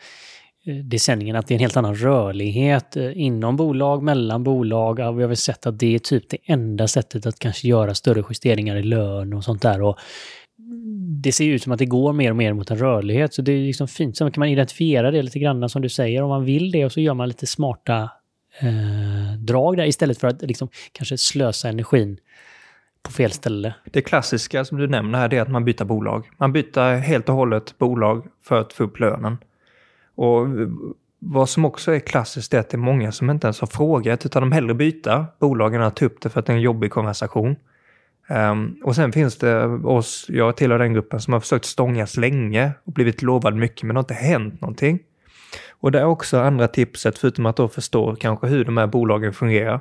[0.66, 4.94] Eh, decennierna, att det är en helt annan rörlighet eh, inom bolag, mellan bolag.
[4.96, 8.24] Vi har väl sett att det är typ det enda sättet att kanske göra större
[8.28, 9.82] justeringar i lön och sånt där.
[9.82, 9.98] Och
[11.22, 13.42] det ser ju ut som att det går mer och mer mot en rörlighet, så
[13.42, 14.16] det är liksom fint.
[14.16, 16.92] Sen kan man identifiera det lite grann som du säger, om man vill det, och
[16.92, 18.10] så gör man lite smarta
[18.60, 22.18] eh, drag där istället för att liksom kanske slösa energin
[23.02, 23.74] på fel ställe.
[23.84, 26.30] Det klassiska som du nämner här det är att man byter bolag.
[26.36, 29.38] Man byter helt och hållet bolag för att få upp lönen.
[30.14, 30.46] Och
[31.18, 34.26] vad som också är klassiskt är att det är många som inte ens har frågat
[34.26, 36.62] utan de hellre byter bolagen än att ta upp det för att det är en
[36.62, 37.56] jobbig konversation.
[38.28, 42.72] Um, och sen finns det oss, jag tillhör den gruppen, som har försökt stångas länge
[42.84, 44.98] och blivit lovad mycket men det har inte hänt någonting.
[45.80, 49.32] Och det är också andra tipset, förutom att då förstå kanske hur de här bolagen
[49.32, 49.80] fungerar.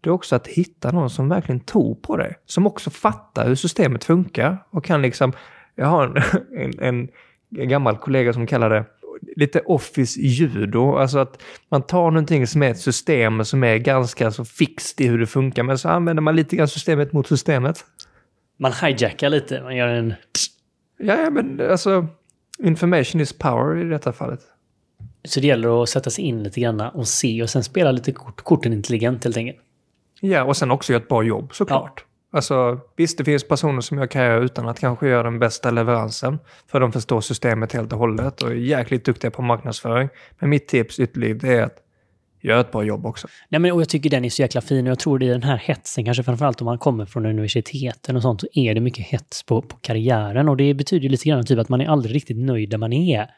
[0.00, 2.34] Det är också att hitta någon som verkligen tror på det.
[2.46, 5.32] Som också fattar hur systemet funkar och kan liksom...
[5.74, 6.22] Jag har
[6.56, 7.08] en, en,
[7.56, 8.84] en gammal kollega som kallar det
[9.36, 10.96] lite office judo.
[10.96, 15.08] Alltså att man tar någonting som är ett system som är ganska så fixt i
[15.08, 15.62] hur det funkar.
[15.62, 17.84] Men så använder man lite grann systemet mot systemet.
[18.58, 20.14] Man hijackar lite, man gör en...
[20.98, 22.06] Ja, ja, men alltså
[22.58, 24.40] information is power i detta fallet.
[25.24, 28.12] Så det gäller att sätta sig in lite grann och se och sen spela lite
[28.12, 29.58] kort, korten intelligent helt enkelt.
[30.20, 32.04] Ja, och sen också göra ett bra jobb såklart.
[32.34, 36.38] Alltså, visst, det finns personer som gör karriär utan att kanske göra den bästa leveransen.
[36.66, 40.08] För de förstår systemet helt och hållet och är jäkligt duktiga på marknadsföring.
[40.38, 41.76] Men mitt tips ytterligare är att
[42.42, 43.28] göra ett bra jobb också.
[43.48, 45.30] Nej, men, och jag tycker den är så jäkla fin och jag tror det är
[45.30, 48.80] den här hetsen, kanske framförallt om man kommer från universiteten och sånt, så är det
[48.80, 51.86] mycket hets på, på karriären och det betyder ju lite grann typ att man är
[51.86, 53.30] aldrig riktigt nöjd där man är.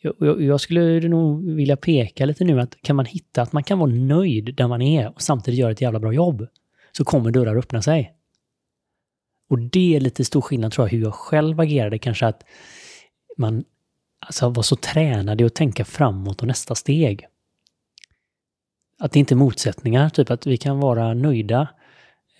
[0.00, 3.62] Jag, jag, jag skulle nog vilja peka lite nu att kan man hitta att man
[3.62, 6.46] kan vara nöjd där man är och samtidigt göra ett jävla bra jobb,
[6.92, 8.17] så kommer dörrar öppna sig.
[9.48, 12.44] Och det är lite stor skillnad tror jag hur jag själv agerade, kanske att
[13.36, 13.64] man
[14.26, 17.26] alltså, var så tränad i att tänka framåt och nästa steg
[18.98, 21.68] att det inte är motsättningar, typ att vi kan vara nöjda,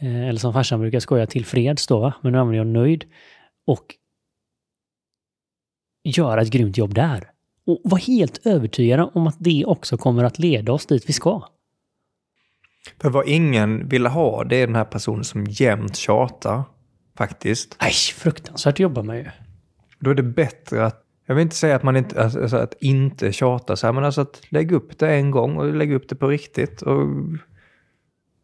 [0.01, 2.15] eh, eller som farsan brukar skoja, tillfreds då, va?
[2.23, 3.05] men nu använder jag nöjd,
[3.67, 3.95] och
[6.05, 7.31] göra ett grymt jobb där.
[7.67, 11.43] Och vara helt övertygade om att det också kommer att leda oss dit vi ska.
[13.01, 16.63] För vad ingen vill ha, det är den här personen som jämt tjatar.
[17.19, 17.77] Faktiskt.
[17.81, 19.25] Nej, fruktansvärt jobbar man ju.
[19.99, 22.75] Då är det bättre att, jag vill inte säga att man inte, alltså, alltså att
[22.81, 26.09] inte tjata så här, men alltså att lägga upp det en gång och lägga upp
[26.09, 26.83] det på riktigt.
[26.83, 27.07] Och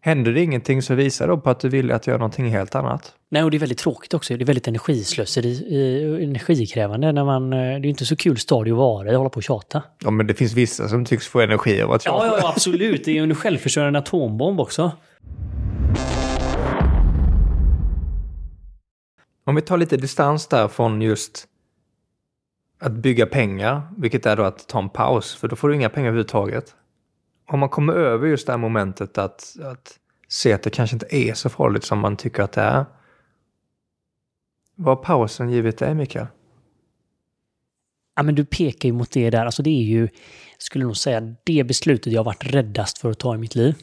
[0.01, 3.15] händer det ingenting så visar det på att du vill att göra någonting helt annat.
[3.29, 4.37] Nej, och det är väldigt tråkigt också.
[4.37, 7.13] Det är väldigt energislöseri, energikrävande.
[7.13, 9.43] När man, eh, det är inte så kul stadie att vara i, hålla på och
[9.43, 9.83] tjata.
[10.05, 12.27] Ja, men det finns vissa som tycks få energi av att tjata.
[12.27, 13.05] Ja, ja, absolut.
[13.05, 14.93] Det är ju en självförsörjande atombomb också.
[19.45, 21.49] Om vi tar lite distans där från just
[22.79, 25.89] att bygga pengar, vilket är då att ta en paus, för då får du inga
[25.89, 26.75] pengar överhuvudtaget.
[27.47, 31.17] Om man kommer över just det här momentet att, att se att det kanske inte
[31.17, 32.85] är så farligt som man tycker att det är.
[34.75, 36.27] Vad har pausen givit dig, Mikael?
[38.17, 39.47] Ja, men du pekar ju mot det där.
[39.47, 40.09] Alltså det är ju,
[40.59, 43.75] skulle nog säga, det beslutet jag har varit räddast för att ta i mitt liv.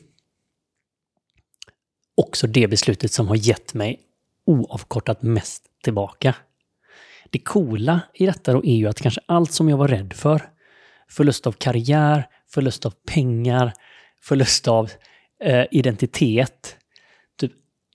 [2.15, 4.00] Också det beslutet som har gett mig
[4.45, 6.36] oavkortat mest tillbaka.
[7.30, 10.41] Det coola i detta då är ju att kanske allt som jag var rädd för,
[11.10, 13.73] förlust av karriär, förlust av pengar,
[14.21, 14.91] förlust av
[15.43, 16.77] eh, identitet.
[17.39, 17.51] Typ,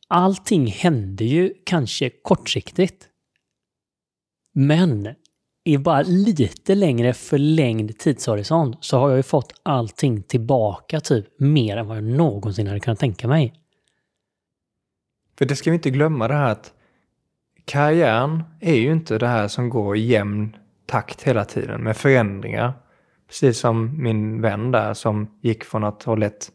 [0.09, 3.09] allting hände ju kanske kortsiktigt.
[4.55, 5.15] Men
[5.65, 11.77] i bara lite längre förlängd tidshorisont så har jag ju fått allting tillbaka typ mer
[11.77, 13.66] än vad jag någonsin hade kunnat tänka mig.
[15.39, 16.73] För det ska vi inte glömma det här att
[17.65, 22.73] karriären är ju inte det här som går i jämn takt hela tiden med förändringar.
[23.29, 26.53] Precis som min vän där som gick från att ha lett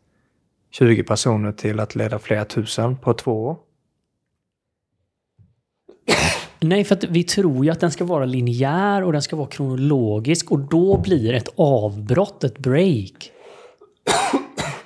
[0.72, 3.58] 20 personer till att leda flera tusen på två år.
[6.60, 9.48] Nej, för att vi tror ju att den ska vara linjär och den ska vara
[9.48, 13.32] kronologisk och då blir ett avbrott, ett break.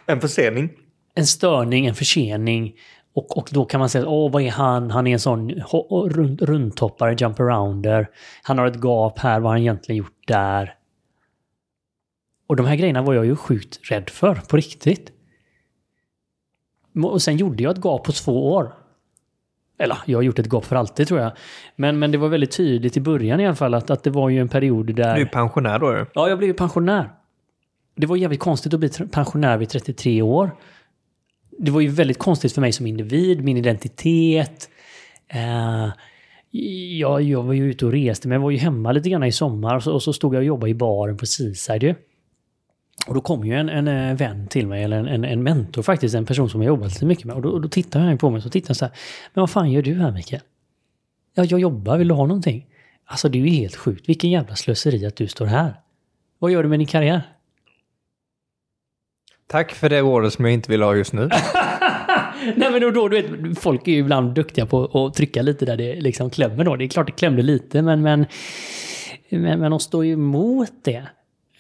[0.06, 0.70] En försening.
[1.16, 2.76] En störning, en försening.
[3.16, 4.92] Och, och då kan man säga, åh vad är han?
[4.92, 5.52] Han är en sån
[6.10, 8.08] rund, rundtoppare, jump-arounder.
[8.44, 10.76] Han har ett gap här, vad har han egentligen gjort där?
[12.48, 15.12] Och de här grejerna var jag ju sjukt rädd för, på riktigt.
[17.04, 18.74] Och sen gjorde jag ett gap på två år.
[19.80, 21.32] Eller, jag har gjort ett gap för alltid tror jag.
[21.76, 24.30] Men, men det var väldigt tydligt i början i alla fall att, att det var
[24.30, 25.16] ju en period där...
[25.16, 25.88] Du är pensionär då?
[25.88, 27.10] Är Ja, jag blev pensionär.
[27.96, 30.52] Det var jävligt konstigt att bli pensionär vid 33 år.
[31.58, 34.70] Det var ju väldigt konstigt för mig som individ, min identitet.
[35.28, 35.90] Eh,
[37.00, 39.32] jag, jag var ju ute och reste, men jag var ju hemma lite grann i
[39.32, 41.96] sommar och så, och så stod jag och jobbade i baren på Seaside ju.
[43.08, 45.82] Och då kom ju en, en, eh, vän till mig, eller en, en, en mentor
[45.82, 47.36] faktiskt, en person som jag jobbat lite mycket med.
[47.36, 48.94] Och då, och då tittade han på mig och så tittade han så här.
[49.34, 50.42] Men vad fan gör du här Mikael?
[51.36, 52.66] Ja, jag jobbar, vill du ha någonting?
[53.06, 55.74] Alltså det är ju helt sjukt, vilken jävla slöseri att du står här.
[56.40, 57.22] Vad gör du med din karriär?
[59.48, 61.22] Tack för det ordet som jag inte vill ha just nu.
[62.56, 65.66] Nej men då, då, du vet, folk är ju ibland duktiga på att trycka lite
[65.66, 66.76] där det liksom klämmer då.
[66.76, 68.26] Det är klart det klämde lite men, men,
[69.30, 71.08] men, men de står ju emot det.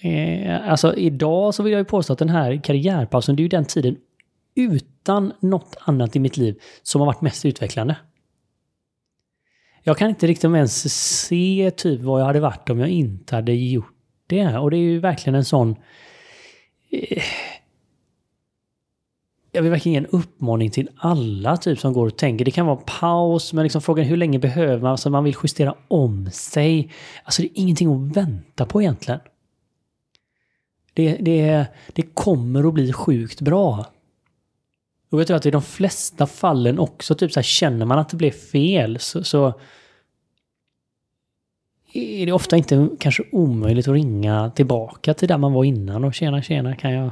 [0.01, 3.49] Eh, alltså idag så vill jag ju påstå att den här karriärpausen, det är ju
[3.49, 3.97] den tiden
[4.55, 7.95] utan något annat i mitt liv som har varit mest utvecklande.
[9.83, 10.93] Jag kan inte riktigt ens
[11.27, 13.93] se typ vad jag hade varit om jag inte hade gjort
[14.27, 14.57] det.
[14.57, 15.75] Och det är ju verkligen en sån...
[16.91, 17.23] Eh,
[19.55, 22.45] jag vill verkligen ge en uppmaning till alla typ som går och tänker.
[22.45, 24.91] Det kan vara paus, men liksom frågan hur länge behöver man?
[24.91, 26.91] Alltså man vill justera om sig.
[27.23, 29.19] Alltså det är ingenting att vänta på egentligen.
[30.93, 33.85] Det, det, det kommer att bli sjukt bra.
[35.09, 38.09] Och jag tror att i de flesta fallen också, typ så här, känner man att
[38.09, 39.53] det blev fel så, så
[41.93, 46.13] är det ofta inte kanske omöjligt att ringa tillbaka till där man var innan och
[46.13, 47.11] tjena tjena kan jag...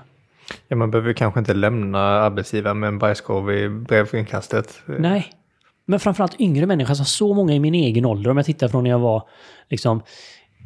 [0.67, 4.81] Ja, man behöver kanske inte lämna arbetsgivaren med en bajskorv i brevinkastet.
[4.85, 5.29] Nej,
[5.85, 8.83] men framförallt yngre människor, alltså så många i min egen ålder, om jag tittar från
[8.83, 9.27] när jag var
[9.69, 10.01] liksom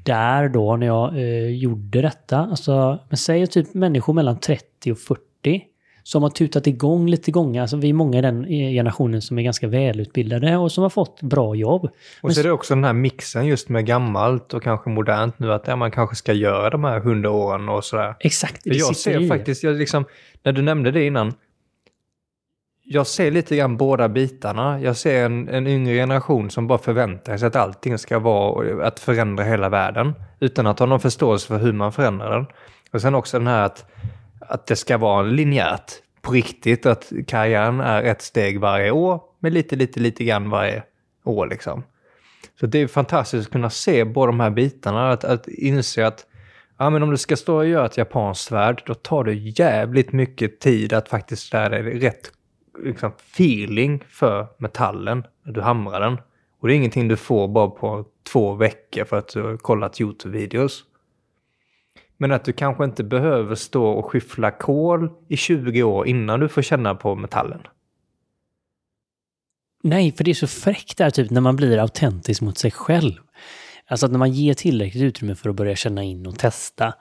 [0.06, 2.38] där då när jag eh, gjorde detta.
[2.38, 5.64] Alltså, men säg typ människor mellan 30 och 40
[6.08, 7.62] som har tutat igång lite gånger.
[7.62, 11.22] Alltså vi är många i den generationen som är ganska välutbildade och som har fått
[11.22, 11.84] bra jobb.
[11.84, 11.92] Och
[12.24, 15.54] men så är det också den här mixen just med gammalt och kanske modernt nu
[15.54, 18.16] att ja, man kanske ska göra de här hundra åren och sådär.
[18.20, 18.62] Exakt.
[18.64, 20.06] jag ser faktiskt, jag liksom,
[20.44, 21.34] när du nämnde det innan,
[22.84, 24.82] jag ser lite grann båda bitarna.
[24.82, 29.00] Jag ser en, en yngre generation som bara förväntar sig att allting ska vara att
[29.00, 32.46] förändra hela världen utan att ha någon förståelse för hur man förändrar den.
[32.92, 33.86] Och sen också den här att,
[34.40, 39.54] att det ska vara linjärt på riktigt, att karriären är ett steg varje år med
[39.54, 40.84] lite, lite, lite grann varje
[41.24, 41.84] år liksom.
[42.60, 46.26] Så det är fantastiskt att kunna se båda de här bitarna, att, att inse att
[46.80, 50.12] Ja, men om du ska stå och göra ett japanskt svärd, då tar det jävligt
[50.12, 52.32] mycket tid att faktiskt lära dig rätt
[52.84, 56.18] liksom, feeling för metallen när du hamrar den.
[56.60, 60.00] Och det är ingenting du får bara på två veckor för att du har kollat
[60.00, 60.84] YouTube-videos.
[62.18, 66.50] Men att du kanske inte behöver stå och skyffla kol i 20 år innan du
[66.50, 67.62] får känna på metallen.
[69.84, 73.14] Nej, för det är så fräckt där typ när man blir autentisk mot sig själv.
[73.88, 76.94] Alltså att när man ger tillräckligt utrymme för att börja känna in och testa.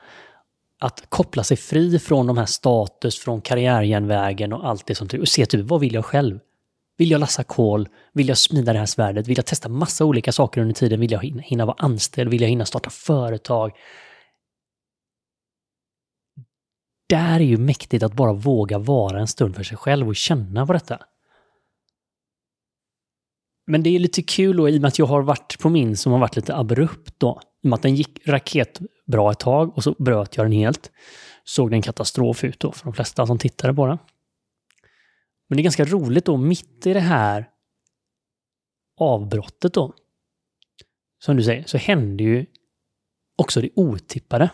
[0.80, 5.20] Att koppla sig fri från de här status, från karriärjärnvägen och allt det som typ,
[5.20, 6.38] och se typ vad vill jag själv?
[6.98, 7.88] Vill jag lassa kol?
[8.12, 9.28] Vill jag smida det här svärdet?
[9.28, 11.00] Vill jag testa massa olika saker under tiden?
[11.00, 12.30] Vill jag hinna, hinna vara anställd?
[12.30, 13.72] Vill jag hinna starta företag?
[17.08, 20.66] Där är ju mäktigt att bara våga vara en stund för sig själv och känna
[20.66, 21.00] på detta.
[23.66, 25.96] Men det är lite kul då i och med att jag har varit på min
[25.96, 27.40] som har varit lite abrupt då.
[27.62, 30.90] I och med att den gick raketbra ett tag och så bröt jag den helt.
[31.44, 33.98] Såg det en katastrof ut då för de flesta som tittade på den.
[35.48, 37.50] Men det är ganska roligt då, mitt i det här
[39.00, 39.94] avbrottet då,
[41.18, 42.46] som du säger, så hände ju
[43.36, 44.50] också det otippade.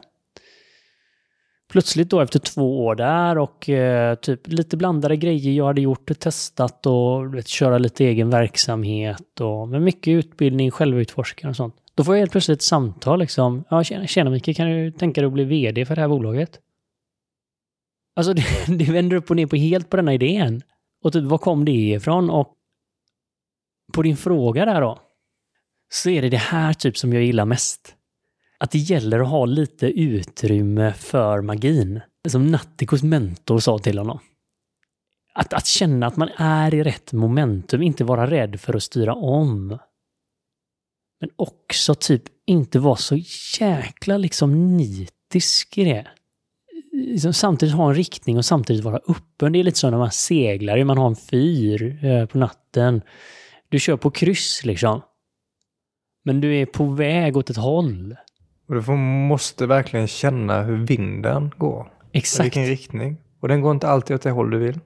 [1.73, 6.19] Plötsligt då efter två år där och eh, typ lite blandade grejer jag hade gjort,
[6.19, 11.75] testat och vet, köra lite egen verksamhet och med mycket utbildning, självutforskande och sånt.
[11.95, 13.65] Då får jag helt plötsligt ett samtal liksom.
[13.71, 16.61] Ja, tjena, tjena Micke, kan du tänka dig att bli VD för det här bolaget?
[18.17, 20.63] Alltså det, det vänder upp och ner på helt på denna idén.
[21.05, 22.31] Och typ, var kom det ifrån?
[22.31, 22.55] Och
[23.95, 25.01] på din fråga där då,
[25.93, 27.97] så är det det här typ som jag gillar mest.
[28.63, 32.01] Att det gäller att ha lite utrymme för magin.
[32.29, 34.19] Som Nattikos mentor sa till honom.
[35.35, 39.15] Att, att känna att man är i rätt momentum, inte vara rädd för att styra
[39.15, 39.79] om.
[41.21, 43.17] Men också typ inte vara så
[43.61, 46.07] jäkla liksom nitisk i det
[46.93, 49.53] liksom samtidigt ha en riktning och samtidigt vara öppen.
[49.53, 53.03] Det är lite så när man seglar, man har en fyr eh, på natten.
[53.69, 55.03] Du kör på kryss liksom.
[56.25, 58.17] Men du är på väg åt ett håll.
[58.67, 58.97] Och du får,
[59.27, 61.93] måste verkligen känna hur vinden går.
[62.13, 62.41] Exakt.
[62.41, 63.17] I vilken riktning.
[63.41, 64.81] Och den går inte alltid åt det håll du vill.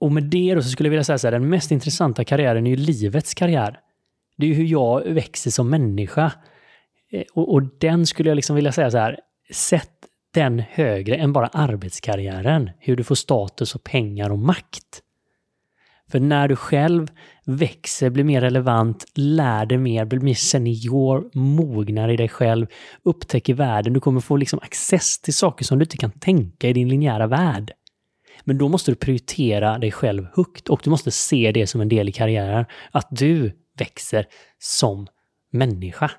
[0.00, 2.66] Och med det då så skulle jag vilja säga så här, den mest intressanta karriären
[2.66, 3.80] är ju livets karriär.
[4.36, 6.32] Det är ju hur jag växer som människa.
[7.12, 9.18] Eh, och, och den skulle jag liksom vilja säga så här,
[9.52, 9.90] sätt
[10.34, 12.70] den högre än bara arbetskarriären.
[12.78, 15.02] Hur du får status och pengar och makt.
[16.10, 17.06] För när du själv
[17.44, 22.66] växer, blir mer relevant, lär dig mer, blir mer senior, mognar i dig själv,
[23.02, 23.92] upptäcker världen.
[23.92, 27.26] Du kommer få liksom access till saker som du inte kan tänka i din linjära
[27.26, 27.72] värld.
[28.44, 31.88] Men då måste du prioritera dig själv högt och du måste se det som en
[31.88, 32.64] del i karriären.
[32.90, 34.26] Att du växer
[34.58, 35.06] som
[35.52, 36.10] människa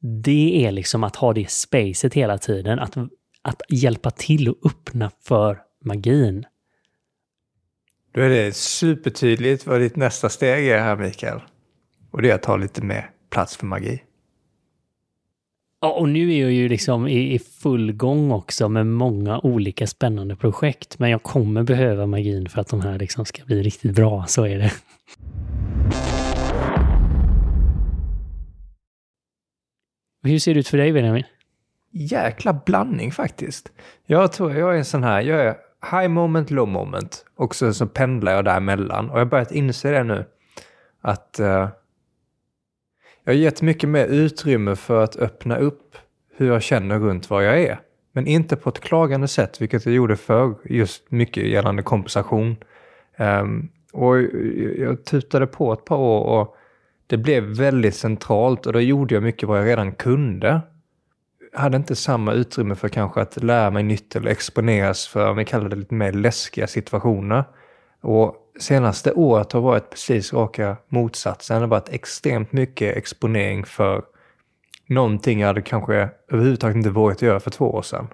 [0.00, 2.78] det är liksom att ha det spacet hela tiden.
[2.78, 2.96] Att,
[3.42, 6.44] att hjälpa till och öppna för magin.
[8.16, 11.40] Då är det supertydligt vad ditt nästa steg är här, Mikael.
[12.10, 14.02] Och det är att ta lite mer plats för magi.
[15.80, 19.86] Ja, och nu är jag ju liksom i, i full gång också med många olika
[19.86, 20.98] spännande projekt.
[20.98, 24.46] Men jag kommer behöva magin för att de här liksom ska bli riktigt bra, så
[24.46, 24.72] är det.
[30.22, 31.24] Hur ser det ut för dig, Benjamin?
[31.92, 33.72] Jäkla blandning faktiskt.
[34.06, 37.24] Jag tror jag är en sån här, jag är high moment, low moment.
[37.36, 39.10] Och så, så pendlar jag däremellan.
[39.10, 40.24] Och jag har börjat inse det nu.
[41.00, 41.68] Att uh,
[43.24, 45.96] jag har gett mycket mer utrymme för att öppna upp
[46.36, 47.80] hur jag känner runt var jag är.
[48.12, 52.56] Men inte på ett klagande sätt, vilket jag gjorde förr, just mycket gällande kompensation.
[53.18, 54.20] Um, och
[54.78, 56.56] jag tutade på ett par år och
[57.06, 60.60] det blev väldigt centralt och då gjorde jag mycket vad jag redan kunde.
[61.56, 65.36] Jag hade inte samma utrymme för kanske att lära mig nytt eller exponeras för, om
[65.36, 67.44] vi kallar det lite mer läskiga situationer.
[68.00, 71.56] Och senaste året har varit precis raka motsatsen.
[71.56, 74.02] Det har varit extremt mycket exponering för
[74.86, 78.08] någonting jag hade kanske överhuvudtaget inte vågat göra för två år sedan.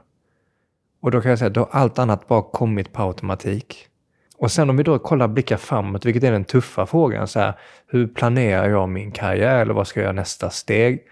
[1.00, 3.88] Och då kan jag säga att då har allt annat bara kommit på automatik.
[4.36, 7.54] Och sen om vi då kollar blickar framåt, vilket är den tuffa frågan, så här,
[7.86, 11.06] hur planerar jag min karriär eller vad ska jag göra nästa steg?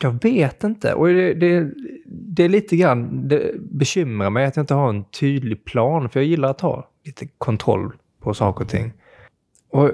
[0.00, 1.70] Jag vet inte och det, det,
[2.06, 6.20] det är lite grann, det bekymrar mig att jag inte har en tydlig plan för
[6.20, 8.92] jag gillar att ha lite kontroll på saker och ting.
[9.70, 9.90] Och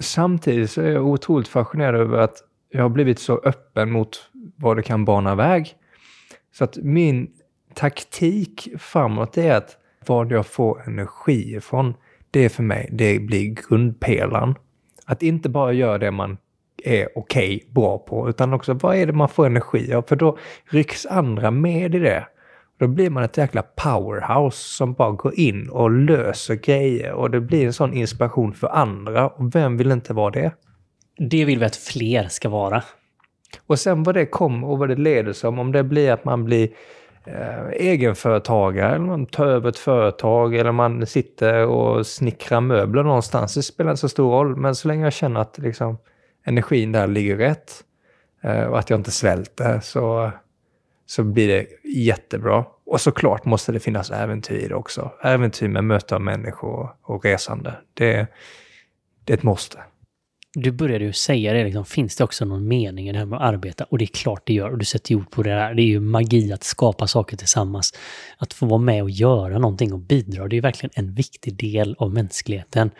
[0.00, 2.36] samtidigt så är jag otroligt fascinerad över att
[2.70, 5.74] jag har blivit så öppen mot vad det kan bana väg.
[6.52, 7.30] Så att min
[7.74, 9.76] taktik framåt är att
[10.06, 11.94] vad jag får energi ifrån
[12.30, 14.54] det är för mig, det blir grundpelaren.
[15.06, 16.36] Att inte bara göra det man
[16.84, 20.02] är okej, okay, bra på, utan också vad är det man får energi av?
[20.02, 20.38] För då
[20.70, 22.26] rycks andra med i det.
[22.78, 27.40] Då blir man ett jäkla powerhouse som bara går in och löser grejer och det
[27.40, 29.28] blir en sån inspiration för andra.
[29.28, 30.52] Och vem vill inte vara det?
[31.18, 32.82] Det vill vi att fler ska vara.
[33.66, 36.44] Och sen vad det kommer och vad det leder som, om det blir att man
[36.44, 36.68] blir
[37.24, 43.54] eh, egenföretagare, eller man tar över ett företag, eller man sitter och snickrar möbler någonstans.
[43.54, 45.98] Det spelar inte så stor roll, men så länge jag känner att liksom,
[46.44, 47.84] energin där ligger rätt
[48.42, 50.32] eh, och att jag inte svälter så,
[51.06, 52.64] så blir det jättebra.
[52.86, 55.12] Och såklart måste det finnas äventyr också.
[55.22, 57.74] Äventyr med möte av människor och resande.
[57.94, 58.26] Det,
[59.24, 59.78] det är ett måste
[60.54, 63.36] du började ju säga det, liksom, finns det också någon mening i det här med
[63.36, 63.84] att arbeta?
[63.84, 64.70] Och det är klart det gör.
[64.70, 65.74] Och du sätter ord på det där.
[65.74, 67.94] Det är ju magi att skapa saker tillsammans.
[68.38, 71.56] Att få vara med och göra någonting och bidra, det är ju verkligen en viktig
[71.56, 72.90] del av mänskligheten.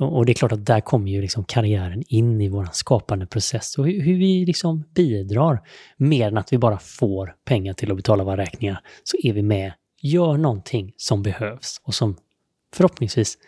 [0.00, 3.78] Och det är klart att där kommer ju liksom karriären in i vår skapande process
[3.78, 5.62] och hur, vi liksom bidrar.
[5.96, 9.42] Mer än att vi bara får pengar till att betala våra räkningar, så är vi
[9.42, 12.16] med, gör någonting som behövs och som
[12.74, 13.38] förhoppningsvis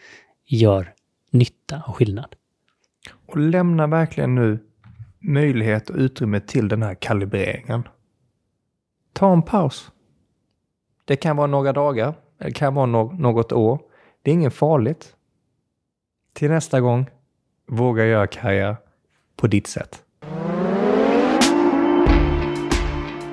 [0.46, 0.94] gör
[1.30, 2.34] nytta och skillnad.
[3.26, 4.58] Och lämna verkligen nu
[5.20, 7.88] möjlighet och utrymme till den här kalibreringen.
[9.12, 9.90] Ta en paus.
[11.04, 13.78] Det kan vara några dagar, det kan vara något år.
[14.22, 15.16] Det är inget farligt.
[16.34, 17.10] Till nästa gång,
[17.66, 18.76] våga göra karriär
[19.36, 20.02] på ditt sätt.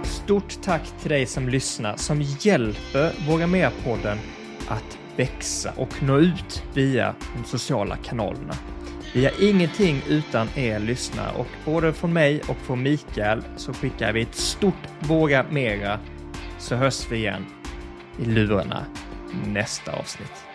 [0.03, 4.17] Stort tack till dig som lyssnar, som hjälper Våga Mer-podden
[4.67, 8.53] att växa och nå ut via de sociala kanalerna.
[9.13, 14.13] Vi har ingenting utan er lyssnare och både från mig och från Mikael så skickar
[14.13, 15.99] vi ett stort Våga Mera
[16.57, 17.45] så hörs vi igen
[18.19, 18.85] i lurarna
[19.45, 20.48] nästa avsnitt.